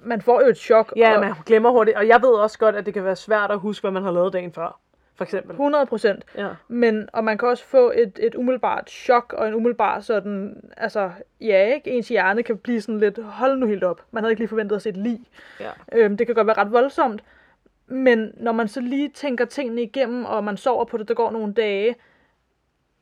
[0.05, 0.93] man får jo et chok.
[0.97, 1.97] Ja, og man glemmer hurtigt.
[1.97, 4.13] Og jeg ved også godt, at det kan være svært at huske, hvad man har
[4.13, 4.79] lavet dagen før.
[5.15, 5.51] For eksempel.
[5.51, 6.25] 100 procent.
[6.37, 6.49] Ja.
[6.69, 11.11] Men, og man kan også få et, et umiddelbart chok, og en umiddelbar sådan, altså,
[11.41, 11.91] ja, ikke?
[11.91, 14.03] Ens hjerne kan blive sådan lidt, hold nu helt op.
[14.11, 15.21] Man havde ikke lige forventet at se et lig.
[15.61, 15.71] ja.
[15.93, 17.25] Øhm, det kan godt være ret voldsomt.
[17.87, 21.31] Men når man så lige tænker tingene igennem, og man sover på det, der går
[21.31, 21.97] nogle dage,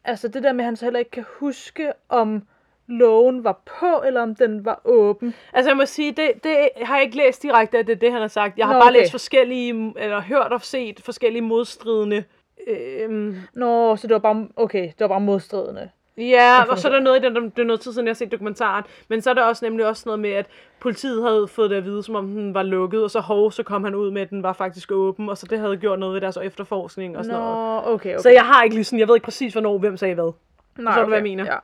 [0.05, 2.43] altså det der med, at han så heller ikke kan huske, om
[2.91, 5.34] lågen var på, eller om den var åben.
[5.53, 8.12] Altså jeg må sige, det, det har jeg ikke læst direkte, at det er det,
[8.12, 8.59] han har sagt.
[8.59, 9.01] Jeg har Nå, bare okay.
[9.01, 12.24] læst forskellige, eller hørt og set forskellige modstridende.
[12.66, 15.91] Øhm, Nå, så det var bare, okay, det var bare modstridende.
[16.18, 18.14] ja, og så er der noget i den, det er noget tid siden, jeg har
[18.14, 18.84] set dokumentaren.
[19.09, 20.47] Men så er der også nemlig også noget med, at
[20.80, 23.62] politiet havde fået det at vide, som om den var lukket, og så hov, så
[23.62, 26.14] kom han ud med, at den var faktisk åben, og så det havde gjort noget
[26.14, 27.86] ved deres efterforskning og sådan Nå, noget.
[27.86, 28.22] okay, okay.
[28.22, 30.32] Så jeg har ikke lige sådan, jeg ved ikke præcis, hvornår, hvem sagde hvad.
[30.78, 31.45] Nej, forstår du, hvad jeg mener?
[31.45, 31.57] Ja.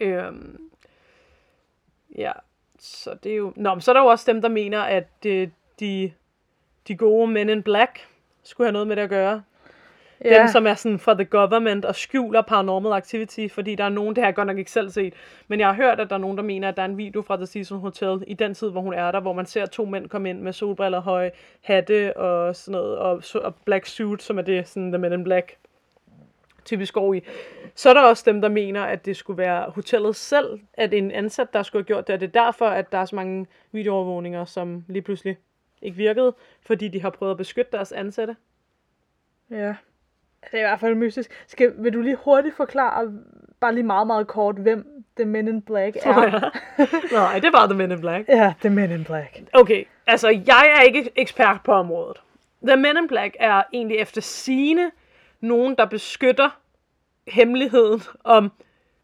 [0.00, 0.70] Øhm,
[2.16, 2.32] ja,
[2.78, 3.52] så det er jo...
[3.56, 6.12] Nå, men så er der jo også dem, der mener, at det, de,
[6.88, 8.08] de gode Men in Black
[8.42, 9.42] skulle have noget med det at gøre.
[10.24, 10.40] Ja.
[10.40, 14.16] Dem, som er sådan for the government og skjuler paranormal activity, fordi der er nogen,
[14.16, 15.14] det har jeg godt nok ikke selv set,
[15.48, 17.22] men jeg har hørt, at der er nogen, der mener, at der er en video
[17.22, 19.84] fra The Season Hotel i den tid, hvor hun er der, hvor man ser to
[19.84, 21.30] mænd komme ind med solbriller, høje
[21.62, 25.24] hatte og sådan noget, og, og black suit, som er det, sådan The Men in
[25.24, 25.56] Black
[26.64, 27.22] typisk går i.
[27.74, 31.10] Så er der også dem, der mener, at det skulle være hotellet selv, at en
[31.10, 33.46] ansat, der skulle have gjort det, og det er derfor, at der er så mange
[33.72, 35.36] videoovervågninger, som lige pludselig
[35.82, 36.34] ikke virkede,
[36.66, 38.36] fordi de har prøvet at beskytte deres ansatte.
[39.50, 39.74] Ja.
[40.50, 41.44] Det er i hvert fald mystisk.
[41.46, 43.12] Skal, vil du lige hurtigt forklare,
[43.60, 46.50] bare lige meget, meget kort, hvem The Men in Black er?
[47.14, 48.28] Nej, det er bare The Men in Black.
[48.28, 49.40] ja, The Men in Black.
[49.52, 52.16] Okay, altså jeg er ikke ekspert på området.
[52.66, 54.90] The Men in Black er egentlig efter sine
[55.40, 56.60] nogen, der beskytter
[57.28, 58.52] hemmeligheden om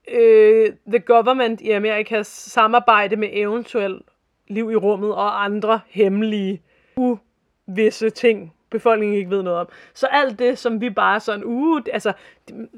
[0.09, 4.03] øh, the government i Amerikas samarbejde med eventuelt
[4.49, 6.62] liv i rummet og andre hemmelige,
[6.97, 9.68] uvisse ting, befolkningen ikke ved noget om.
[9.95, 12.12] Så alt det, som vi bare sådan, uh, altså,
[12.49, 12.68] det,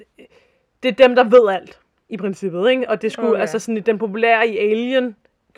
[0.83, 2.91] det er dem, der ved alt, i princippet, ikke?
[2.91, 3.35] Og det skulle, Okay.
[3.35, 3.41] okay.
[3.41, 5.17] altså sådan, den populære i Alien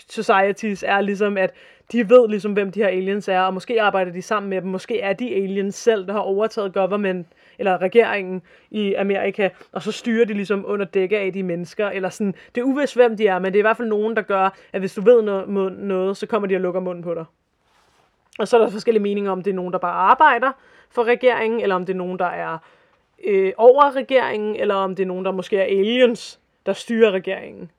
[0.08, 1.54] Societies er ligesom, at
[1.92, 4.70] de ved ligesom, hvem de her aliens er, og måske arbejder de sammen med dem,
[4.70, 7.26] måske er de aliens selv, der har overtaget government,
[7.60, 12.08] eller regeringen i Amerika, og så styrer de ligesom under dække af de mennesker, eller
[12.08, 14.22] sådan, det er uvist, hvem de er, men det er i hvert fald nogen, der
[14.22, 17.24] gør, at hvis du ved noget, noget så kommer de og lukker munden på dig.
[18.38, 20.52] Og så er der forskellige meninger om, det er nogen, der bare arbejder
[20.90, 22.58] for regeringen, eller om det er nogen, der er
[23.24, 27.70] øh, over regeringen, eller om det er nogen, der måske er aliens, der styrer regeringen.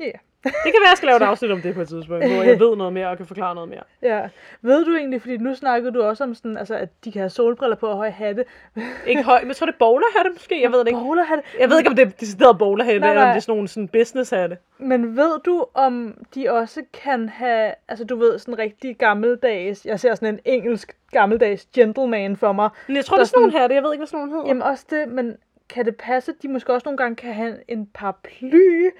[0.00, 0.10] Ja.
[0.44, 2.60] Det kan være, jeg skal lave et afsnit om det på et tidspunkt, hvor jeg
[2.64, 3.82] ved noget mere og kan forklare noget mere.
[4.02, 4.28] Ja.
[4.62, 7.30] Ved du egentlig, fordi nu snakkede du også om sådan, altså, at de kan have
[7.30, 8.44] solbriller på og høje hatte.
[9.06, 11.00] Ikke høj, men jeg tror, det er bowlerhatte måske, jeg ved det ikke.
[11.00, 11.44] Bowlerhatte.
[11.60, 13.68] Jeg ved ikke, om det er decideret bowlerhatte, Nej, eller om det er sådan nogle
[13.68, 14.56] sådan businesshatte.
[14.78, 20.00] Men ved du, om de også kan have, altså du ved, sådan rigtig gammeldags, jeg
[20.00, 22.70] ser sådan en engelsk gammeldags gentleman for mig.
[22.86, 24.48] Men jeg tror, det er sådan nogle hatte, jeg ved ikke, hvad sådan nogle hedder.
[24.48, 25.36] Jamen også det, men
[25.68, 28.90] kan det passe, at de måske også nogle gange kan have en paraply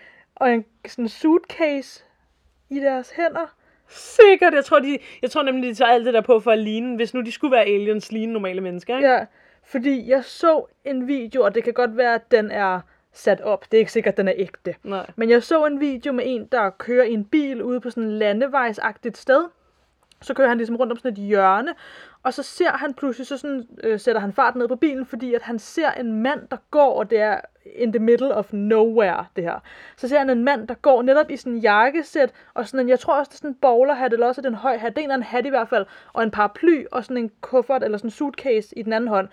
[0.43, 2.05] og en sådan suitcase
[2.71, 3.55] i deres hænder?
[3.89, 6.59] Sikkert, jeg tror, de, jeg tror nemlig, de tager alt det der på for at
[6.59, 9.09] ligne, hvis nu de skulle være aliens, ligne normale mennesker, ikke?
[9.09, 9.27] Ja,
[9.65, 12.81] fordi jeg så en video, og det kan godt være, at den er
[13.13, 13.65] sat op.
[13.71, 14.75] Det er ikke sikkert, at den er ægte.
[14.85, 15.11] Nej.
[15.17, 18.03] Men jeg så en video med en, der kører i en bil ude på sådan
[18.03, 19.45] en landevejsagtigt sted.
[20.23, 21.75] Så kører han ligesom rundt om sådan et hjørne,
[22.23, 25.35] og så ser han pludselig, så sådan, øh, sætter han fart ned på bilen, fordi
[25.35, 29.27] at han ser en mand, der går, og det er in the middle of nowhere,
[29.37, 29.63] det her.
[29.97, 32.89] Så ser han en mand, der går netop i sådan en jakkesæt, og sådan en,
[32.89, 34.97] jeg tror også, det er sådan en bowlerhat, eller også er det en høj hat,
[34.97, 37.31] det er en eller anden hat i hvert fald, og en paraply, og sådan en
[37.41, 39.29] kuffert, eller sådan en suitcase i den anden hånd.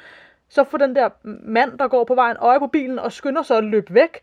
[0.50, 3.58] Så får den der mand, der går på vejen, øje på bilen, og skynder sig
[3.58, 4.20] at løbe væk,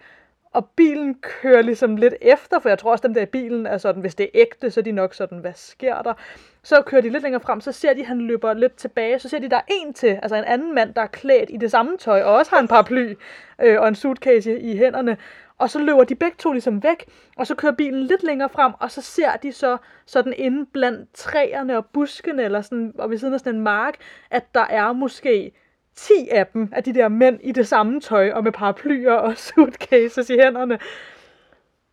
[0.57, 3.79] og bilen kører ligesom lidt efter, for jeg tror også, dem der i bilen er
[3.79, 6.15] sådan, hvis det er ægte, så er de nok sådan, hvad sker der?
[6.63, 9.29] Så kører de lidt længere frem, så ser de, at han løber lidt tilbage, så
[9.29, 11.71] ser de, der er en til, altså en anden mand, der er klædt i det
[11.71, 13.15] samme tøj, og også har en paraply
[13.63, 15.17] øh, og en suitcase i, i hænderne.
[15.59, 17.05] Og så løber de begge to ligesom væk,
[17.37, 19.77] og så kører bilen lidt længere frem, og så ser de så
[20.07, 23.95] sådan inde blandt træerne og buskene, eller sådan, og ved siden af sådan en mark,
[24.31, 25.53] at der er måske
[25.97, 29.37] 10 af dem, af de der mænd i det samme tøj, og med paraplyer og
[29.47, 30.79] suitcases i hænderne.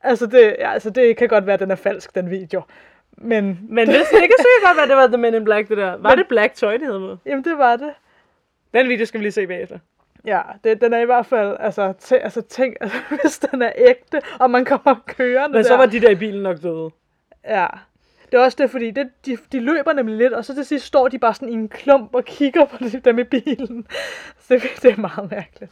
[0.02, 2.62] Altså det, ja, altså det kan godt være, at den er falsk, den video.
[3.18, 5.78] Men, Men hvis det kan sikkert godt være, det var The Men in Black, det
[5.78, 5.98] der.
[5.98, 7.18] Var det Black tøj, det med?
[7.26, 7.94] jamen det var det.
[8.74, 9.80] Den video skal vi lige se bagefter.
[10.26, 13.72] Ja, det, den er i hvert fald, altså, tæ, altså tænk, altså, hvis den er
[13.76, 15.78] ægte, og man kommer kørende Men så der.
[15.78, 16.90] var de der i bilen nok døde.
[17.46, 17.68] Ja.
[18.34, 20.86] Det er også det, fordi det, de, de løber nemlig lidt, og så til sidst
[20.86, 23.88] står de bare sådan i en klump og kigger på dem i bilen.
[24.40, 25.72] Så det, det er meget mærkeligt.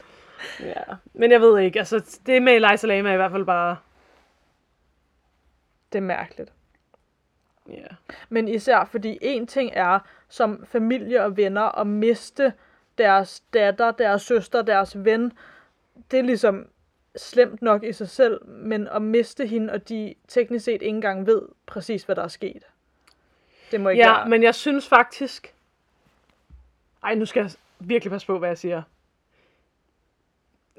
[0.60, 0.82] Ja,
[1.14, 3.76] men jeg ved ikke, altså det med Eliza Lam er i hvert fald bare...
[5.92, 6.52] Det er mærkeligt.
[7.68, 7.86] Ja.
[8.28, 9.98] Men især fordi en ting er
[10.28, 12.52] som familie og venner at miste
[12.98, 15.32] deres datter, deres søster, deres ven.
[16.10, 16.66] Det er ligesom
[17.16, 21.26] slemt nok i sig selv, men at miste hende, og de teknisk set ikke engang
[21.26, 22.62] ved præcis, hvad der er sket.
[23.70, 24.28] Det må ikke Ja, være.
[24.28, 25.54] men jeg synes faktisk...
[27.04, 28.82] Ej, nu skal jeg virkelig passe på, hvad jeg siger.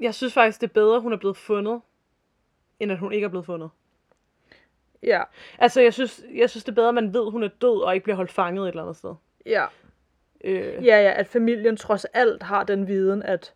[0.00, 1.80] Jeg synes faktisk, det er bedre, hun er blevet fundet,
[2.80, 3.70] end at hun ikke er blevet fundet.
[5.02, 5.22] Ja,
[5.58, 7.82] Altså, jeg synes, jeg synes det er bedre, at man ved, at hun er død,
[7.82, 9.14] og ikke bliver holdt fanget et eller andet sted.
[9.46, 9.66] ja.
[10.44, 13.52] Øh, Ja, ja, at familien trods alt har den viden, at...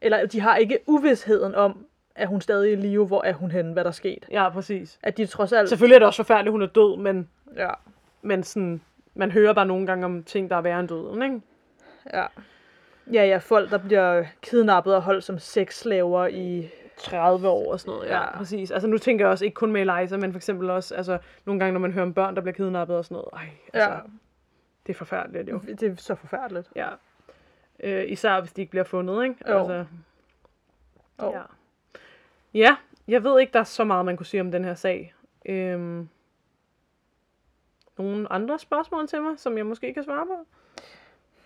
[0.00, 1.86] Eller de har ikke uvidsheden om,
[2.18, 4.26] at hun stadig er i live, hvor er hun henne, hvad der er sket.
[4.30, 4.98] ja, præcis.
[5.02, 5.68] At de trods alt...
[5.68, 7.70] Selvfølgelig er det også forfærdeligt, hun er død, men, Ja,
[8.22, 8.80] men sådan,
[9.14, 11.40] man hører bare nogle gange om ting, der er værre end døden, ikke?
[12.14, 12.26] ja.
[13.12, 16.68] Ja, ja, folk, der bliver kidnappet og holdt som sexslaver i...
[16.98, 18.22] 30 år og sådan noget, ja, Ja.
[18.22, 18.36] ja.
[18.36, 18.70] præcis.
[18.70, 21.58] Altså nu tænker jeg også ikke kun med Eliza, men for eksempel også, altså nogle
[21.60, 23.28] gange, når man hører om børn, der bliver kidnappet og sådan noget.
[23.32, 23.96] Ej, altså, Ja,
[24.86, 25.58] det er forfærdeligt jo.
[25.58, 26.68] det er så forfærdeligt.
[26.76, 26.88] Ja.
[27.82, 29.36] Øh, især hvis de ikke bliver fundet, ikke?
[29.48, 29.58] Jo.
[29.58, 29.84] Altså,
[31.18, 31.32] Oh.
[31.34, 31.40] ja.
[32.54, 32.76] Ja,
[33.08, 35.14] jeg ved ikke, der er så meget, man kunne sige om den her sag.
[35.46, 36.08] Øhm,
[37.98, 40.46] nogle andre spørgsmål til mig, som jeg måske kan svare på?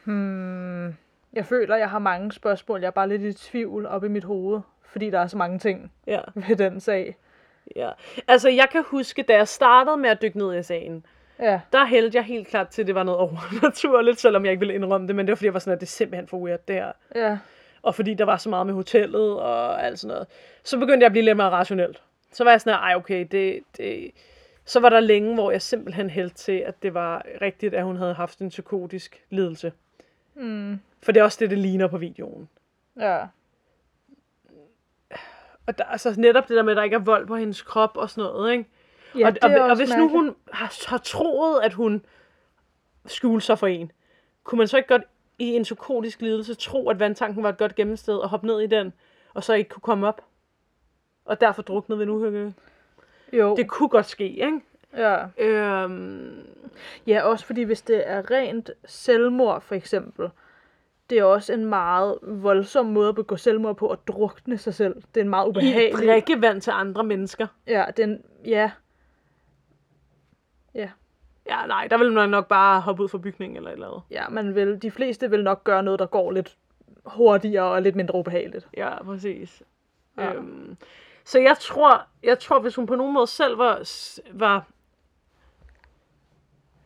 [0.05, 0.87] Hmm.
[1.33, 2.81] Jeg føler, jeg har mange spørgsmål.
[2.81, 5.59] Jeg er bare lidt i tvivl op i mit hoved, fordi der er så mange
[5.59, 6.21] ting Ja.
[6.49, 7.17] ved den sag.
[7.77, 7.91] ja.
[8.29, 11.07] Altså, jeg kan huske, da jeg startede med at dykke ned i sagen,
[11.39, 14.61] Ja, der hældte jeg helt klart til, at det var noget overnaturligt, selvom jeg ikke
[14.61, 16.37] ville indrømme det, men det var fordi, jeg var sådan, at det er simpelthen for
[16.37, 16.93] weird, det her.
[17.15, 17.39] ja,
[17.83, 20.27] Og fordi der var så meget med hotellet og alt sådan noget.
[20.63, 22.03] Så begyndte jeg at blive lidt mere rationelt.
[22.33, 24.11] Så var jeg sådan, ej okay, det, det...
[24.65, 27.97] Så var der længe, hvor jeg simpelthen hældte til, at det var rigtigt, at hun
[27.97, 29.73] havde haft en psykotisk lidelse.
[30.35, 30.81] mm.
[31.03, 32.49] For det er også det, det ligner på videoen.
[33.01, 33.27] ja,
[35.67, 37.97] Og der, altså netop det der med, at der ikke er vold på hendes krop
[37.97, 38.65] og sådan noget, ikke?
[39.19, 40.13] ja og, og, og også hvis nu mærkeligt.
[40.13, 42.05] hun har, har troet, at hun
[43.07, 43.93] skjulte sig for en,
[44.45, 45.03] kunne man så ikke godt
[45.39, 48.67] i en psykotisk lidelse tro, at vandtanken var et godt gemmested og hoppe ned i
[48.67, 48.93] den,
[49.35, 50.25] og så ikke kunne komme op?
[51.25, 52.55] Og derfor druknede ved en uhyggelig.
[53.33, 54.61] Jo, Det kunne godt ske, ikke?
[54.97, 55.27] ja.
[55.39, 56.47] Øhm,
[57.07, 60.29] Ja, også fordi hvis det er rent selvmord, for eksempel,
[61.11, 64.95] det er også en meget voldsom måde at begå selvmord på, at drukne sig selv.
[65.15, 66.07] Det er en meget I ubehagelig...
[66.09, 67.47] drikkevand til andre mennesker.
[67.67, 68.71] Ja, den, ja.
[70.75, 70.91] Ja,
[71.53, 74.03] Ja, nej, der vil man nok bare hoppe ud fra bygningen eller et eller andet.
[74.11, 76.57] ja, man vil, de fleste vil nok gøre noget, der går lidt
[77.05, 78.69] hurtigere og lidt mindre ubehageligt.
[78.77, 79.63] Ja, præcis.
[80.19, 80.33] Ja.
[80.35, 80.77] Øhm,
[81.25, 83.83] så jeg tror, jeg tror, hvis hun på nogen måde selv var,
[84.33, 84.67] var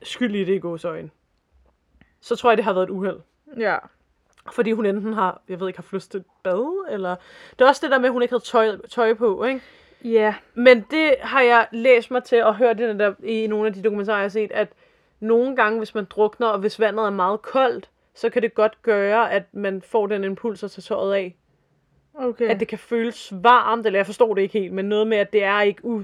[0.02, 1.10] skyldig i det i gåsøjne,
[2.20, 3.20] så tror jeg, det har været et uheld.
[3.58, 3.78] Ja,
[4.52, 7.16] Fordi hun enten har, jeg ved ikke, har flystet bad, eller...
[7.58, 9.62] Det er også det der med, at hun ikke havde tøj, tøj på, ikke?
[10.12, 13.72] Ja, Men det har jeg læst mig til og hørt det der, i nogle af
[13.72, 14.68] de dokumentarer, jeg har set, at
[15.20, 18.82] nogle gange, hvis man drukner, og hvis vandet er meget koldt, så kan det godt
[18.82, 21.36] gøre, at man får den impuls at tage tøjet af.
[22.14, 22.48] okay.
[22.48, 25.32] At det kan føles varmt, eller jeg forstår det ikke helt, men noget med, at
[25.32, 26.02] det er ikke u...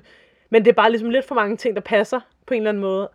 [0.50, 2.80] Men det er bare ligesom lidt for mange ting, der passer på en eller anden
[2.80, 3.10] måde.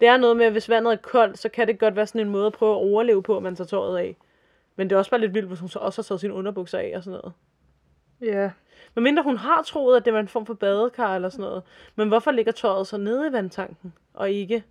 [0.00, 2.20] Det er noget med, at hvis vandet er koldt, så kan det godt være sådan
[2.20, 4.16] en måde at prøve at overleve på, at man tager tøjet af.
[4.76, 6.78] Men det er også bare lidt vildt, hvis hun så også har taget sine underbukser
[6.78, 7.32] af og sådan noget.
[8.20, 8.50] Ja,
[8.94, 11.62] Men mindre hun har troet, at det var en form for badekar eller sådan noget.
[11.96, 14.64] Men hvorfor ligger tøjet så nede i vandtanken, og ikke...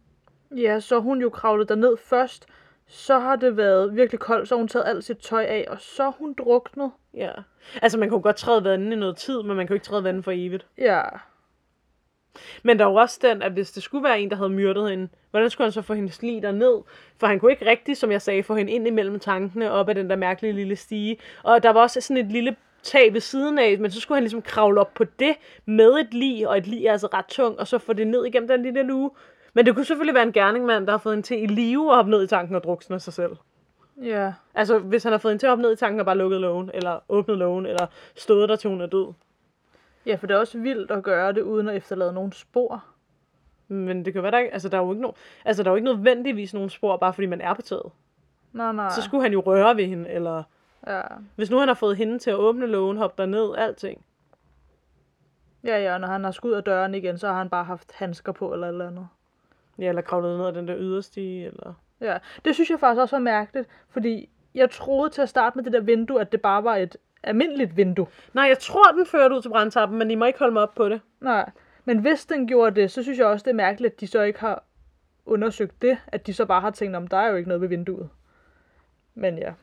[0.57, 2.47] ja, så hun jo kravlet derned først.
[2.87, 6.11] Så har det været virkelig koldt, så hun taget alt sit tøj af, og så
[6.19, 6.91] hun druknet.
[7.13, 7.31] Ja.
[7.81, 10.03] Altså, man jo godt træde vandet i noget tid, men man kan jo ikke træde
[10.03, 10.67] vandet for evigt.
[10.77, 11.01] Ja,
[12.63, 14.89] Men der er jo også den, at hvis det skulle være en, der havde myrdet
[14.89, 16.81] hende, hvordan skulle han så få hendes lig ned?
[17.19, 19.95] For han kunne ikke rigtig, som jeg sagde, få hende ind imellem tankene op ad
[19.95, 21.17] den der mærkelige lille stige.
[21.43, 24.23] Og der var også sådan et lille tag ved siden af, men så skulle han
[24.23, 27.59] ligesom kravle op på det med et lig, og et lig er altså ret tung,
[27.59, 29.11] og så få det ned igennem den lille luge.
[29.53, 31.95] Men det kunne selvfølgelig være en gerningmand, der har fået en til i live og
[31.95, 33.35] hoppe ned i tanken og druksne sig selv.
[34.03, 36.17] ja, Altså, hvis han har fået en til at hoppe ned i tanken og bare
[36.17, 39.13] lukket lågen, eller åbnet lågen, eller stået der til hun er død.
[40.05, 42.83] ja, for det er også vildt at gøre det, uden at efterlade nogen spor.
[43.67, 45.11] Men det kan være, der ikke, altså, der er jo ikke, no,
[45.45, 47.91] altså, der er jo ikke nødvendigvis nogen spor, bare fordi man er på taget.
[48.53, 48.89] Nej, nej.
[48.95, 50.43] Så skulle han jo røre ved hende, eller
[50.87, 51.01] Ja,
[51.35, 54.05] hvis nu han har fået hende til at åbne lågen, hoppe derned, alting.
[55.63, 58.31] ja, ja, når han har skudt af døren igen, så har han bare haft handsker
[58.31, 59.07] på eller eller andet.
[59.79, 61.73] Ja, eller kravlet ned ad den der yderstige, eller...
[62.01, 65.63] Ja, det synes jeg faktisk også var mærkeligt, fordi jeg troede til at starte med
[65.63, 68.07] det der vindue, at det bare var et almindeligt vindue.
[68.33, 70.75] Nej, jeg tror, den førte ud til brandtappen, men I må ikke holde mig op
[70.75, 71.01] på det.
[71.21, 71.49] Nej,
[71.85, 74.21] men hvis den gjorde det, så synes jeg også, det er mærkeligt, at de så
[74.21, 74.63] ikke har
[75.25, 77.67] undersøgt det, at de så bare har tænkt, om der er jo ikke noget ved
[77.67, 78.09] vinduet.
[79.15, 79.53] Men ja.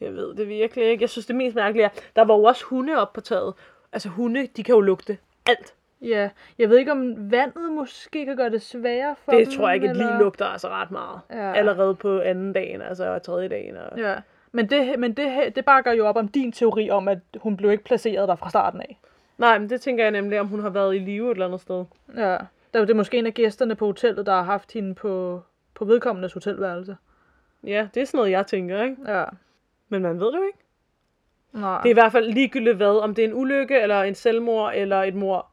[0.00, 1.02] Jeg ved det virkelig ikke.
[1.02, 3.54] Jeg synes, det mest mærkelige er, der var jo også hunde op på taget.
[3.92, 5.74] Altså hunde, de kan jo lugte alt.
[6.02, 9.68] Ja, jeg ved ikke, om vandet måske kan gøre det sværere for Det dem, tror
[9.68, 10.10] jeg ikke, at eller...
[10.10, 11.20] lige lugter altså ret meget.
[11.30, 11.52] Ja.
[11.52, 13.76] Allerede på anden dagen, altså tredje dagen.
[13.76, 13.98] Og...
[13.98, 14.14] Ja,
[14.52, 17.70] men det, men det, det bakker jo op om din teori om, at hun blev
[17.70, 18.98] ikke placeret der fra starten af.
[19.38, 21.60] Nej, men det tænker jeg nemlig, om hun har været i live et eller andet
[21.60, 21.84] sted.
[22.16, 22.36] Ja,
[22.74, 25.42] der, det er måske en af gæsterne på hotellet, der har haft hende på,
[25.74, 26.96] på vedkommendes hotelværelse.
[27.64, 28.96] Ja, det er sådan noget, jeg tænker, ikke?
[29.06, 29.24] Ja,
[29.88, 30.58] Men man ved det jo ikke.
[31.52, 31.80] nej.
[31.82, 34.72] Det er i hvert fald ligegyldigt hvad, om det er en ulykke, eller en selvmord,
[34.74, 35.50] eller et mor.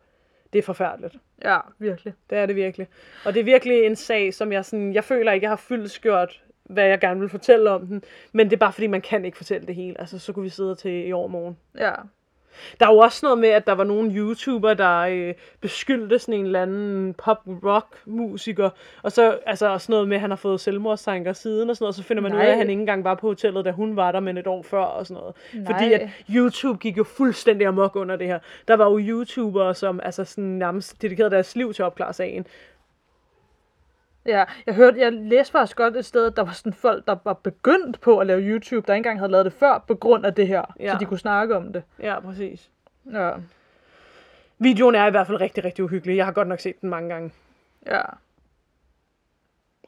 [0.54, 1.16] Det er forfærdeligt.
[1.44, 2.14] Ja, virkelig.
[2.30, 2.88] Det er det virkelig.
[3.26, 6.44] Og det er virkelig en sag, som jeg sådan, jeg føler ikke, jeg har fyldskørt,
[6.64, 8.04] hvad jeg gerne vil fortælle om den.
[8.32, 10.00] Men det er bare fordi, man kan ikke fortælle det hele.
[10.00, 11.58] Altså, så kunne vi sidde til i overmorgen.
[11.78, 11.94] Ja,
[12.80, 16.34] Der er jo også noget med, at der var nogle YouTuber, der øh, beskyldte sådan
[16.34, 18.70] en eller anden pop-rock-musiker,
[19.04, 21.96] og så altså, også noget med, at han har fået selvmordstanker siden, og sådan noget,
[21.96, 22.42] så finder man Nej.
[22.42, 24.48] ud af, at han ikke engang var på hotellet, da hun var der, men et
[24.48, 25.36] år før, og sådan noget.
[25.54, 25.74] Nej.
[25.74, 28.40] Fordi at YouTube gik jo fuldstændig amok under det her.
[28.68, 32.48] Der var jo YouTubere, som altså sådan nærmest dedikerede deres liv til at opklare sagen.
[34.26, 34.44] Ja.
[34.66, 37.34] Jeg hørte, jeg læste faktisk godt et sted, at der var sådan folk, der var
[37.34, 40.34] begyndt på at lave YouTube, der ikke engang havde lavet det før, på grund af
[40.34, 40.92] det her, Ja.
[40.92, 41.84] så de kunne snakke om det.
[42.00, 42.70] Ja, præcis.
[43.14, 43.32] Ja,
[44.60, 46.18] Videoen er i hvert fald rigtig, rigtig uhyggelig.
[46.18, 47.32] Jeg har godt nok set den mange gange.
[47.88, 48.02] ja.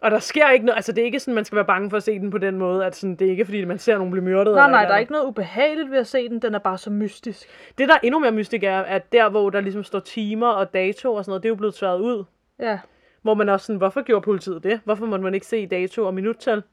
[0.01, 1.97] Og der sker ikke noget, altså det er ikke sådan, man skal være bange for
[1.97, 4.11] at se den på den måde, at sådan, det er ikke fordi, man ser nogen
[4.11, 4.53] blive myrdet.
[4.55, 6.77] Nej, eller nej, der er ikke noget ubehageligt ved at se den, den er bare
[6.77, 7.47] så mystisk.
[7.77, 10.73] Det, der er endnu mere mystik, er, at der, hvor der ligesom står timer og
[10.73, 12.23] dato og sådan noget, det er jo blevet tværet ud.
[12.59, 12.79] Ja,
[13.25, 14.79] Hvor man også sådan, hvorfor gjorde politiet det?
[14.83, 16.63] Hvorfor måtte man ikke se dato og minuttal?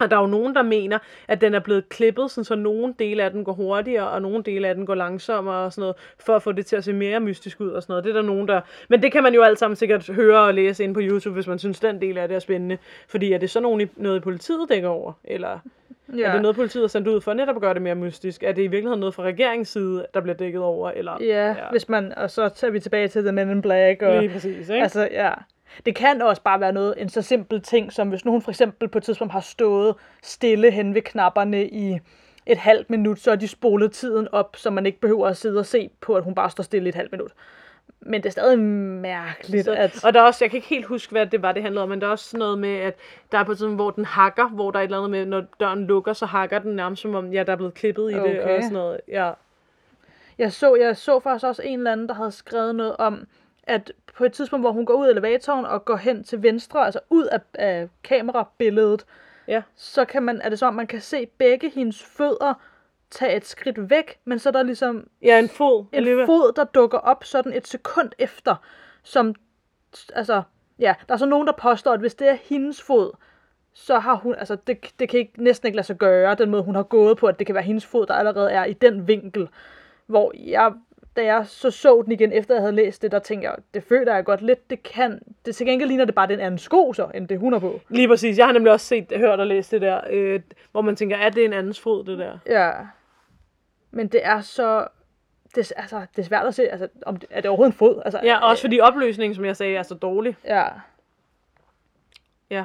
[0.00, 2.94] Og der er jo nogen, der mener, at den er blevet klippet, sådan, så nogle
[2.98, 5.96] dele af den går hurtigere, og nogle dele af den går langsommere og sådan noget,
[6.18, 8.04] for at få det til at se mere mystisk ud og sådan noget.
[8.04, 8.60] Det er der nogen, der...
[8.88, 11.46] Men det kan man jo alt sammen sikkert høre og læse ind på YouTube, hvis
[11.46, 12.78] man synes, den del af det er spændende.
[13.08, 15.12] Fordi er det så nogen, i- noget politiet dækker over?
[15.24, 15.58] Eller
[16.18, 16.28] ja.
[16.28, 18.42] er det noget, politiet har sendt ud for netop at gøre det mere mystisk?
[18.42, 20.90] Er det i virkeligheden noget fra regeringens side, der bliver dækket over?
[20.90, 21.12] Eller...
[21.20, 24.02] Ja, ja, hvis man, og så tager vi tilbage til The Men in Black.
[24.02, 24.82] Og, Lige præcis, ikke?
[24.82, 25.30] Altså, ja.
[25.86, 28.50] Det kan også bare være noget, en så simpel ting, som hvis nu hun for
[28.50, 31.98] eksempel på et tidspunkt har stået stille hen ved knapperne i
[32.46, 35.58] et halvt minut, så er de spolet tiden op, så man ikke behøver at sidde
[35.58, 37.32] og se på, at hun bare står stille i et halvt minut.
[38.00, 40.04] Men det er stadig mærkeligt, Så, at...
[40.04, 41.88] Og der er også, jeg kan ikke helt huske, hvad det var, det handlede om,
[41.88, 42.94] men der er også noget med, at
[43.32, 45.44] der er på sådan, hvor den hakker, hvor der er et eller andet med, når
[45.60, 48.22] døren lukker, så hakker den nærmest som om, ja, der er blevet klippet i det,
[48.22, 48.56] Okay.
[48.56, 49.00] og sådan noget.
[49.08, 49.32] Ja.
[50.38, 53.26] Jeg så, jeg så faktisk også en eller anden, der havde skrevet noget om,
[53.62, 56.84] at på et tidspunkt, hvor hun går ud af elevatoren og går hen til venstre,
[56.84, 59.04] altså ud af, af kamerabilledet,
[59.48, 59.62] Ja.
[59.74, 62.54] så kan man, er det som om, man kan se begge hendes fødder
[63.10, 65.80] tage et skridt væk, men så er der ligesom Ja, en fod.
[65.80, 66.26] en alligevel.
[66.26, 68.56] fod, der dukker op sådan et sekund efter,
[69.02, 69.34] som,
[70.14, 70.42] altså,
[70.78, 73.10] ja, der er så nogen, der påstår, at hvis det er hendes fod,
[73.72, 76.62] så har hun, altså, det, det kan ikke, næsten ikke lade sig gøre, den måde,
[76.62, 79.08] hun har gået på, at det kan være hendes fod, der allerede er i den
[79.08, 79.48] vinkel,
[80.06, 80.72] hvor jeg,
[81.16, 83.84] da jeg så så den igen, efter jeg havde læst det, der tænkte jeg, det
[83.84, 86.92] føler jeg godt lidt, det kan, det til gengæld ligner det bare den anden sko
[86.92, 87.80] så, end det hun har på.
[87.88, 88.38] Lige præcis.
[88.38, 90.40] Jeg har nemlig også set, hørt og læst det der, øh,
[90.72, 92.38] hvor man tænker, er det en andens fod, det der?
[92.46, 92.72] Ja.
[93.90, 94.86] Men det er så,
[95.54, 98.02] det, altså, det er svært at se, altså, om det, er det overhovedet en fod?
[98.04, 100.36] Altså, Ja, også fordi opløsningen, som jeg sagde, er så dårlig.
[100.44, 100.64] Ja.
[102.50, 102.64] Ja.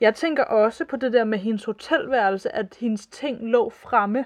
[0.00, 4.24] Jeg tænker også på det der med hendes hotelværelse, at hendes ting lå fremme.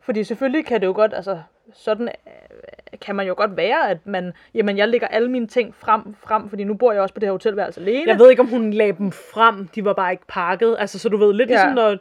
[0.00, 4.06] Fordi selvfølgelig kan det jo godt, altså sådan øh, kan man jo godt være, at
[4.06, 7.20] man, jamen jeg lægger alle mine ting frem, frem, fordi nu bor jeg også på
[7.20, 8.04] det her hotelværelse alene.
[8.06, 9.68] Jeg ved ikke, om hun lagde dem frem.
[9.74, 10.76] De var bare ikke pakket.
[10.78, 11.54] Altså, så du ved, lidt Ja.
[11.54, 11.96] ligesom når...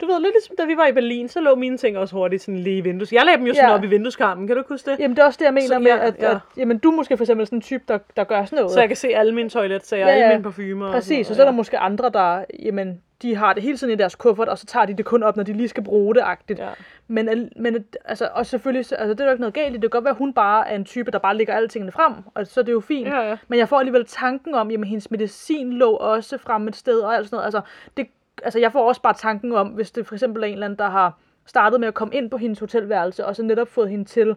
[0.00, 2.42] Du ved, lidt ligesom da vi var i Berlin, så lå mine ting også hurtigt
[2.42, 3.12] sådan lige i vindues.
[3.12, 3.74] Jeg lagde dem jo sådan Ja.
[3.74, 4.98] op i vindueskarmen, kan du ikke huske det?
[4.98, 6.30] Jamen det er også det, jeg mener Så- med, ja, at, ja.
[6.30, 8.70] at jamen, du er måske for eksempel sådan en type, der, der gør sådan noget.
[8.72, 10.32] Så jeg kan se alle mine toiletsager, Ja, alle ja.
[10.32, 10.92] mine parfumer.
[10.92, 13.92] Præcis, og og så er der måske andre, der, jamen, de har det hele tiden
[13.92, 16.14] i deres kuffert, og så tager de det kun op, når de lige skal bruge
[16.14, 16.58] det, agtigt.
[16.58, 16.68] Ja.
[17.08, 19.72] Men, men altså, og selvfølgelig, så- altså, det er jo ikke noget galt i.
[19.74, 21.92] Det kan godt være, at hun bare er en type, der bare lægger alle tingene
[21.92, 23.08] frem, og så er det jo fint.
[23.08, 23.36] Ja, ja.
[23.48, 27.14] Men jeg får alligevel tanken om, jamen hendes medicin lå også frem et sted, og
[27.16, 27.44] alt sådan noget.
[27.44, 27.60] Altså,
[27.96, 28.06] det,
[28.44, 30.78] altså, jeg får også bare tanken om, hvis det for eksempel er en eller anden,
[30.78, 34.04] der har startet med at komme ind på hendes hotelværelse, og så netop fået hende
[34.04, 34.36] til,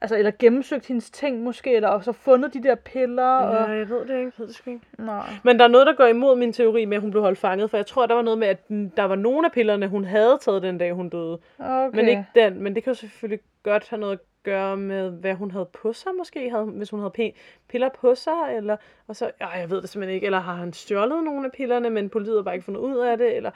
[0.00, 3.76] altså, eller gennemsøgt hendes ting måske, eller og så fundet de der piller, og...
[3.76, 4.16] Jeg ved det ikke.
[4.16, 4.80] Jeg ved det ikke.
[4.98, 5.26] Nej.
[5.42, 7.70] Men der er noget, der går imod min teori med, at hun blev holdt fanget.
[7.70, 10.38] For jeg tror, der var noget med, at der var nogle af pillerne, hun havde
[10.40, 11.38] taget den dag, hun døde.
[11.58, 11.96] Okay.
[11.96, 12.62] Men ikke den.
[12.62, 15.92] Men det kan jo selvfølgelig godt have noget at gøre med, hvad hun havde på
[15.92, 16.50] sig måske.
[16.50, 17.38] Havde, hvis hun havde p-
[17.68, 18.76] piller på sig, eller...
[19.06, 20.24] Og så, ja, jeg ved det simpelthen ikke.
[20.24, 23.18] Eller har han stjålet nogle af pillerne, men politiet har bare ikke fundet ud af
[23.18, 23.50] det, eller...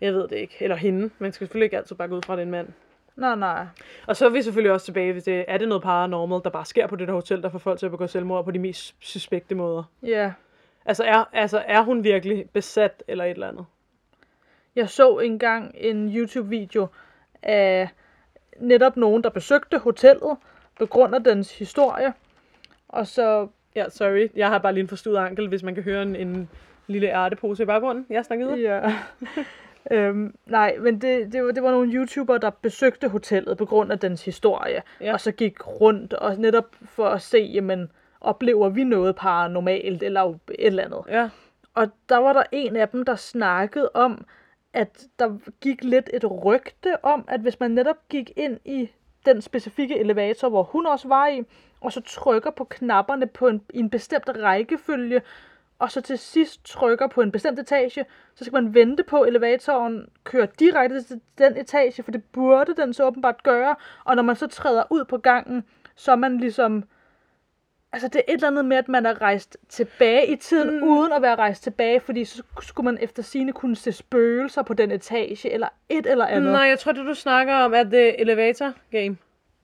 [0.00, 0.56] Jeg ved det ikke.
[0.60, 1.10] Eller hende.
[1.18, 2.68] Man skal selvfølgelig ikke altid bare gå ud fra, at det er en mand.
[3.16, 3.66] Nej, nej.
[4.06, 5.44] Og så er vi selvfølgelig også tilbage ved det.
[5.48, 7.86] Er det noget paranormal, der bare sker på det der hotel, der får folk til
[7.86, 9.82] at begå selvmord på de mest suspekte måder?
[10.02, 10.32] Ja.
[10.84, 13.66] Altså er, altså er hun virkelig besat eller et eller andet?
[14.76, 16.86] Jeg så engang en YouTube-video
[17.42, 17.88] af
[18.60, 20.36] netop nogen, der besøgte hotellet
[20.78, 22.12] på grund af dens historie.
[22.88, 24.28] Og så, Ja, sorry.
[24.36, 26.48] Jeg har bare lige en forstuet ankel, hvis man kan høre en, en
[26.86, 28.06] lille ærtepose i baggrunden.
[28.10, 28.92] Jeg snakker videre.
[29.90, 29.96] ja.
[29.96, 33.92] øhm, nej, men det, det, var, det var nogle YouTubere, der besøgte hotellet på grund
[33.92, 34.82] af dens historie.
[35.00, 35.12] Ja.
[35.12, 37.90] Og så gik rundt og netop for at se, jamen,
[38.20, 41.02] oplever vi noget paranormalt eller et eller andet.
[41.08, 41.28] Ja.
[41.74, 44.24] Og der var der en af dem, der snakkede om,
[44.76, 48.90] at der gik lidt et rygte om, at hvis man netop gik ind i
[49.26, 51.42] den specifikke elevator, hvor hun også var i,
[51.80, 55.22] og så trykker på knapperne på en, i en bestemt rækkefølge,
[55.78, 58.04] og så til sidst trykker på en bestemt etage,
[58.34, 62.74] så skal man vente på, at elevatoren kører direkte til den etage, for det burde
[62.76, 63.76] den så åbenbart gøre.
[64.04, 65.64] Og når man så træder ud på gangen,
[65.94, 66.84] så er man ligesom...
[67.92, 70.88] Altså det er et eller andet med, at man er rejst tilbage i tiden, mm.
[70.88, 74.74] uden at være rejst tilbage, fordi så skulle man efter sine kunne se spøgelser på
[74.74, 76.52] den etage, eller et eller andet.
[76.52, 79.16] Nej, jeg tror, det du snakker om er The Elevator Game.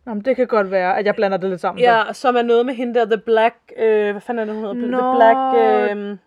[0.05, 1.81] Nå, men det kan godt være, at jeg blander det lidt sammen.
[1.81, 1.85] så.
[1.85, 3.55] Ja, som er noget med hende der, The Black...
[3.77, 4.89] Øh, hvad fanden er det, hun hedder?
[4.89, 5.39] Nå, The Black...
[5.57, 6.19] Øh,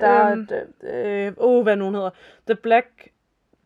[0.00, 0.48] der, øhm.
[0.82, 2.10] øh, øh, oh, hvad nu hun hedder?
[2.46, 3.08] The Black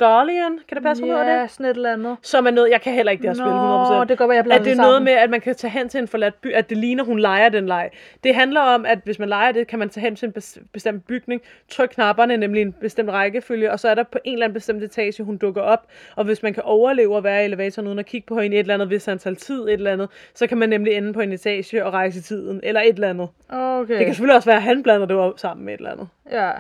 [0.01, 1.51] Dahlian, kan det passe, hun hedder Ja, det?
[1.51, 2.17] sådan et eller andet.
[2.23, 3.99] Som er noget, jeg kan heller ikke det her spil 100%.
[3.99, 4.89] Nå, det være, jeg blander at det er sammen.
[4.91, 7.19] noget med, at man kan tage hen til en forladt by, at det ligner, hun
[7.19, 7.91] leger den leg.
[8.25, 10.63] Det handler om, at hvis man leger det, kan man tage hen til en bes-
[10.73, 14.45] bestemt bygning, trykke knapperne, nemlig en bestemt rækkefølge, og så er der på en eller
[14.47, 15.87] anden bestemt etage, hun dukker op,
[16.17, 18.61] og hvis man kan overleve at være i elevatoren uden at kigge på hende i
[18.61, 21.21] et eller andet vis antal tid, et eller andet, så kan man nemlig ende på
[21.21, 23.29] en etage og rejse i tiden, eller et eller andet.
[23.49, 23.95] Okay.
[23.99, 26.09] Det kan selvfølgelig også være, at han blander det op sammen med et eller andet.
[26.33, 26.51] Ja.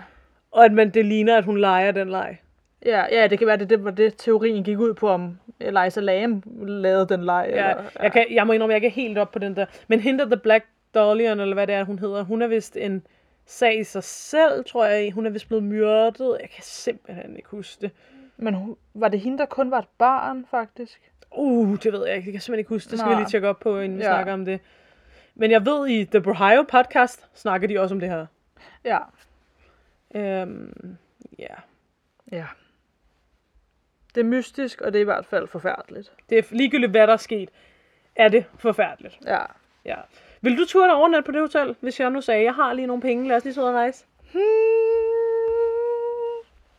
[0.52, 2.36] Og at man, det ligner, at hun leger den leg.
[2.84, 6.00] Ja, ja, det kan være, det, det var det, teorien gik ud på, om Eliza
[6.00, 7.46] Lam lavede den leg.
[7.50, 9.66] Ja, eller, jeg, kan, jeg må indrømme, jeg er ikke helt op på den der.
[9.88, 10.64] Men hende der, The Black
[10.94, 13.06] Dahlian, eller hvad det er, hun hedder, hun er vist en
[13.46, 15.12] sag i sig selv, tror jeg.
[15.12, 16.36] Hun er vist blevet myrdet.
[16.40, 17.90] Jeg kan simpelthen ikke huske det.
[18.36, 21.00] Men hun, var det hende, der kun var et barn, faktisk?
[21.30, 22.24] Uh, det ved jeg ikke.
[22.24, 22.90] Det kan jeg simpelthen ikke huske.
[22.90, 23.14] Det skal Nej.
[23.18, 24.10] vi lige tjekke op på, inden vi Ja.
[24.10, 24.60] snakker om det.
[25.34, 28.26] Men jeg ved, i The Brohio podcast snakker de også om det her.
[28.84, 28.98] Ja.
[30.14, 30.96] Øhm,
[31.38, 31.54] ja.
[32.32, 32.44] Ja.
[34.14, 36.12] Det er mystisk, og det er i hvert fald forfærdeligt.
[36.30, 37.50] Det er ligegyldigt, hvad der er sket,
[38.16, 39.18] er det forfærdeligt.
[39.26, 39.38] Ja.
[39.84, 39.96] Ja.
[40.40, 43.02] Vil du turde overnatte på det hotel, hvis jeg nu sagde, jeg har lige nogle
[43.02, 44.04] penge, lad os lige ud og rejse?
[44.32, 44.40] Hmm,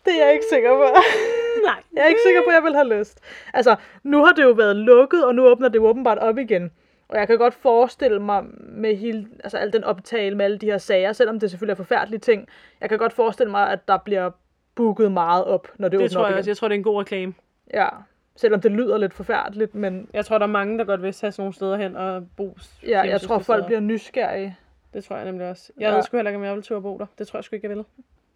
[0.06, 0.84] det er jeg ikke sikker på.
[1.68, 1.84] Nej.
[1.94, 3.22] Jeg er ikke sikker på, at jeg vil have lyst.
[3.54, 6.72] Altså, nu har det jo været lukket, og nu åbner det jo åbenbart op igen.
[7.08, 10.66] Og jeg kan godt forestille mig med hele, altså al den optale med alle de
[10.66, 12.48] her sager, selvom det selvfølgelig er forfærdelige ting,
[12.82, 14.32] jeg kan godt forestille mig, at der bliver
[14.76, 16.40] booket meget op, når det, Det åbner tror op jeg igen.
[16.40, 16.50] også.
[16.50, 17.34] Jeg tror, det er en god reklame.
[17.74, 17.88] Ja,
[18.36, 21.32] selvom det lyder lidt forfærdeligt, men Jeg tror, der er mange, der godt vil tage
[21.32, 22.58] sådan nogle steder hen og bo.
[22.88, 23.66] ja, jeg tror, folk steder.
[23.66, 24.58] bliver nysgerrige.
[24.94, 25.72] Det tror jeg nemlig også.
[25.80, 25.96] Jeg Ja.
[25.96, 27.06] ved sgu heller ikke, om jeg vil turde bo der.
[27.18, 27.86] Det tror jeg sgu ikke, jeg vil.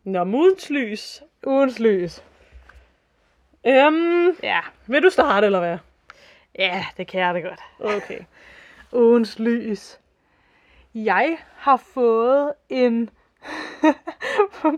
[0.03, 1.23] Nå, modens lys.
[1.47, 2.23] Ugens lys.
[3.67, 4.59] Øhm, Ja.
[4.87, 5.77] vil du starte, eller hvad?
[6.59, 7.59] Ja, det kan jeg da godt.
[7.95, 8.19] Okay.
[9.03, 9.99] Ugens lys.
[10.95, 13.09] Jeg har fået en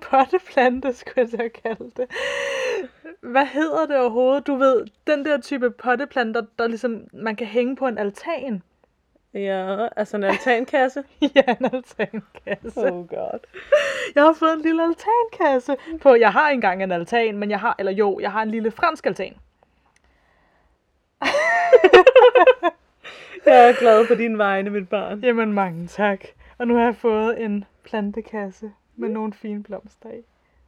[0.10, 2.08] potteplante, skulle jeg så kalde det.
[3.22, 4.48] Hvad hedder det overhovedet?
[4.48, 8.64] Du ved, den der type potteplanter, der ligesom man kan hænge på en altan.
[9.34, 11.04] Ja, altså en altankasse.
[11.36, 12.92] ja, en altankasse.
[12.92, 13.40] oh god.
[14.16, 16.16] Jeg har fået en lille altankasse på.
[16.16, 19.06] Jeg har engang en altan, men jeg har, eller jo, jeg har en lille fransk
[19.06, 19.36] altan.
[23.46, 25.20] Jeg er glad på din vegne, mit barn.
[25.20, 26.26] Jamen mange tak.
[26.62, 30.22] Og nu har jeg fået en plantekasse med nogle fine blomster i.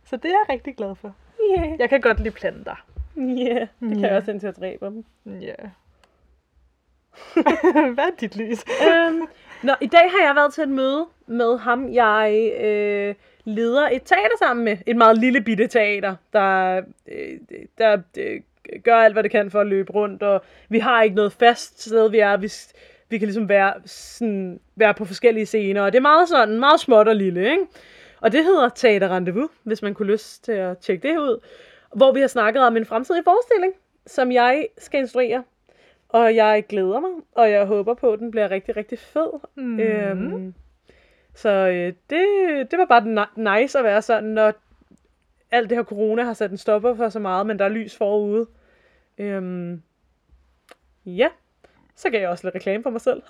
[0.06, 1.16] Så det er jeg rigtig glad for.
[1.58, 1.80] Yeah.
[1.80, 2.86] Jeg kan godt lide planter.
[3.18, 3.60] Yeah.
[3.62, 4.08] Det kan Ja.
[4.08, 5.06] jeg også indtil at dræbe dem.
[5.42, 5.54] Ja.
[7.94, 8.64] Hvad er dit lys?
[8.92, 9.22] øhm,
[9.64, 14.02] nå, i dag har jeg været til et møde med ham, jeg øh, leder et
[14.06, 14.78] teater sammen med.
[14.88, 17.40] Et meget lille bitte teater, der, øh,
[17.78, 18.42] der øh,
[18.84, 20.24] gør alt, hvad det kan for at løbe rundt.
[20.24, 22.38] Og vi har ikke noget fast sted, vi er.
[22.38, 22.52] Vi,
[23.10, 25.82] vi kan ligesom være, sådan, være på forskellige scener.
[25.82, 27.66] Og det er meget sådan, meget småt og lille, ikke?
[28.22, 31.46] Og det hedder Teater Rendezvous, hvis man kunne lyst til at tjekke det ud.
[31.96, 33.74] Hvor vi har snakket om en fremtidig forestilling,
[34.08, 35.44] som jeg skal instruere.
[36.10, 39.40] Og jeg glæder mig, og jeg håber på, at den bliver rigtig, rigtig fed.
[39.56, 39.80] Mm.
[39.80, 40.54] Øhm,
[41.34, 42.26] så øh, det,
[42.72, 44.54] det var bare ni- nice at være sådan, når
[45.52, 47.98] alt det her corona har sat en stopper for så meget, men der er lys
[47.98, 48.48] forude.
[49.18, 49.82] Øhm,
[51.06, 51.28] ja,
[51.96, 53.22] så gav jeg også lidt reklame for mig selv.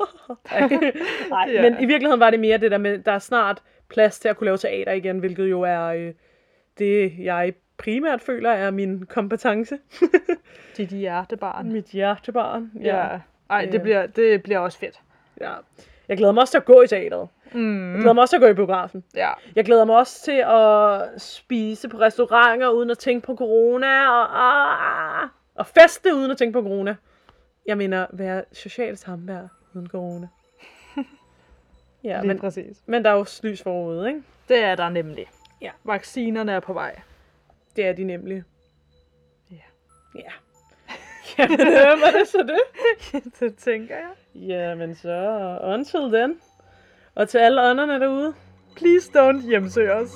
[1.30, 1.62] Nej, Ja.
[1.62, 4.38] men i virkeligheden var det mere det der med, der er snart plads til at
[4.38, 6.14] kunne lave teater igen, hvilket jo er øh,
[6.78, 9.78] det, jeg primært føler er min kompetence.
[10.78, 11.72] Dit hjertebarn.
[11.72, 12.72] Mit hjertebarn.
[12.82, 13.08] Ja.
[13.50, 13.78] Ej, det Ja.
[13.78, 15.00] bliver, det bliver også fedt.
[15.42, 15.52] ja.
[16.08, 17.28] Jeg glæder mig også til at gå i teateret.
[17.54, 17.92] Mm.
[17.94, 19.04] Jeg glæder mig også til at gå i biografen.
[19.16, 19.30] Ja.
[19.56, 24.10] Jeg glæder mig også til at spise på restauranter uden at tænke på corona.
[24.10, 24.28] Og,
[25.24, 26.96] ah, og feste uden at tænke på corona.
[27.66, 30.28] Jeg mener, være socialt samvær uden corona.
[32.04, 32.84] Ja, Lige men, præcis.
[32.86, 34.24] men der er jo lys forude, ikke?
[34.50, 35.26] Det er der nemlig.
[35.62, 35.72] Ja.
[35.84, 37.00] Vaccinerne er på vej.
[37.76, 38.44] Det er de nemlig.
[39.52, 39.56] Ja.
[40.16, 40.32] Ja.
[41.38, 42.60] Jamen, øh, var det så det?
[43.40, 44.10] det tænker jeg.
[44.36, 46.40] Jamen så, until then.
[47.16, 48.34] Og til alle ånderne derude.
[48.76, 50.12] Please don't hjemsøge os.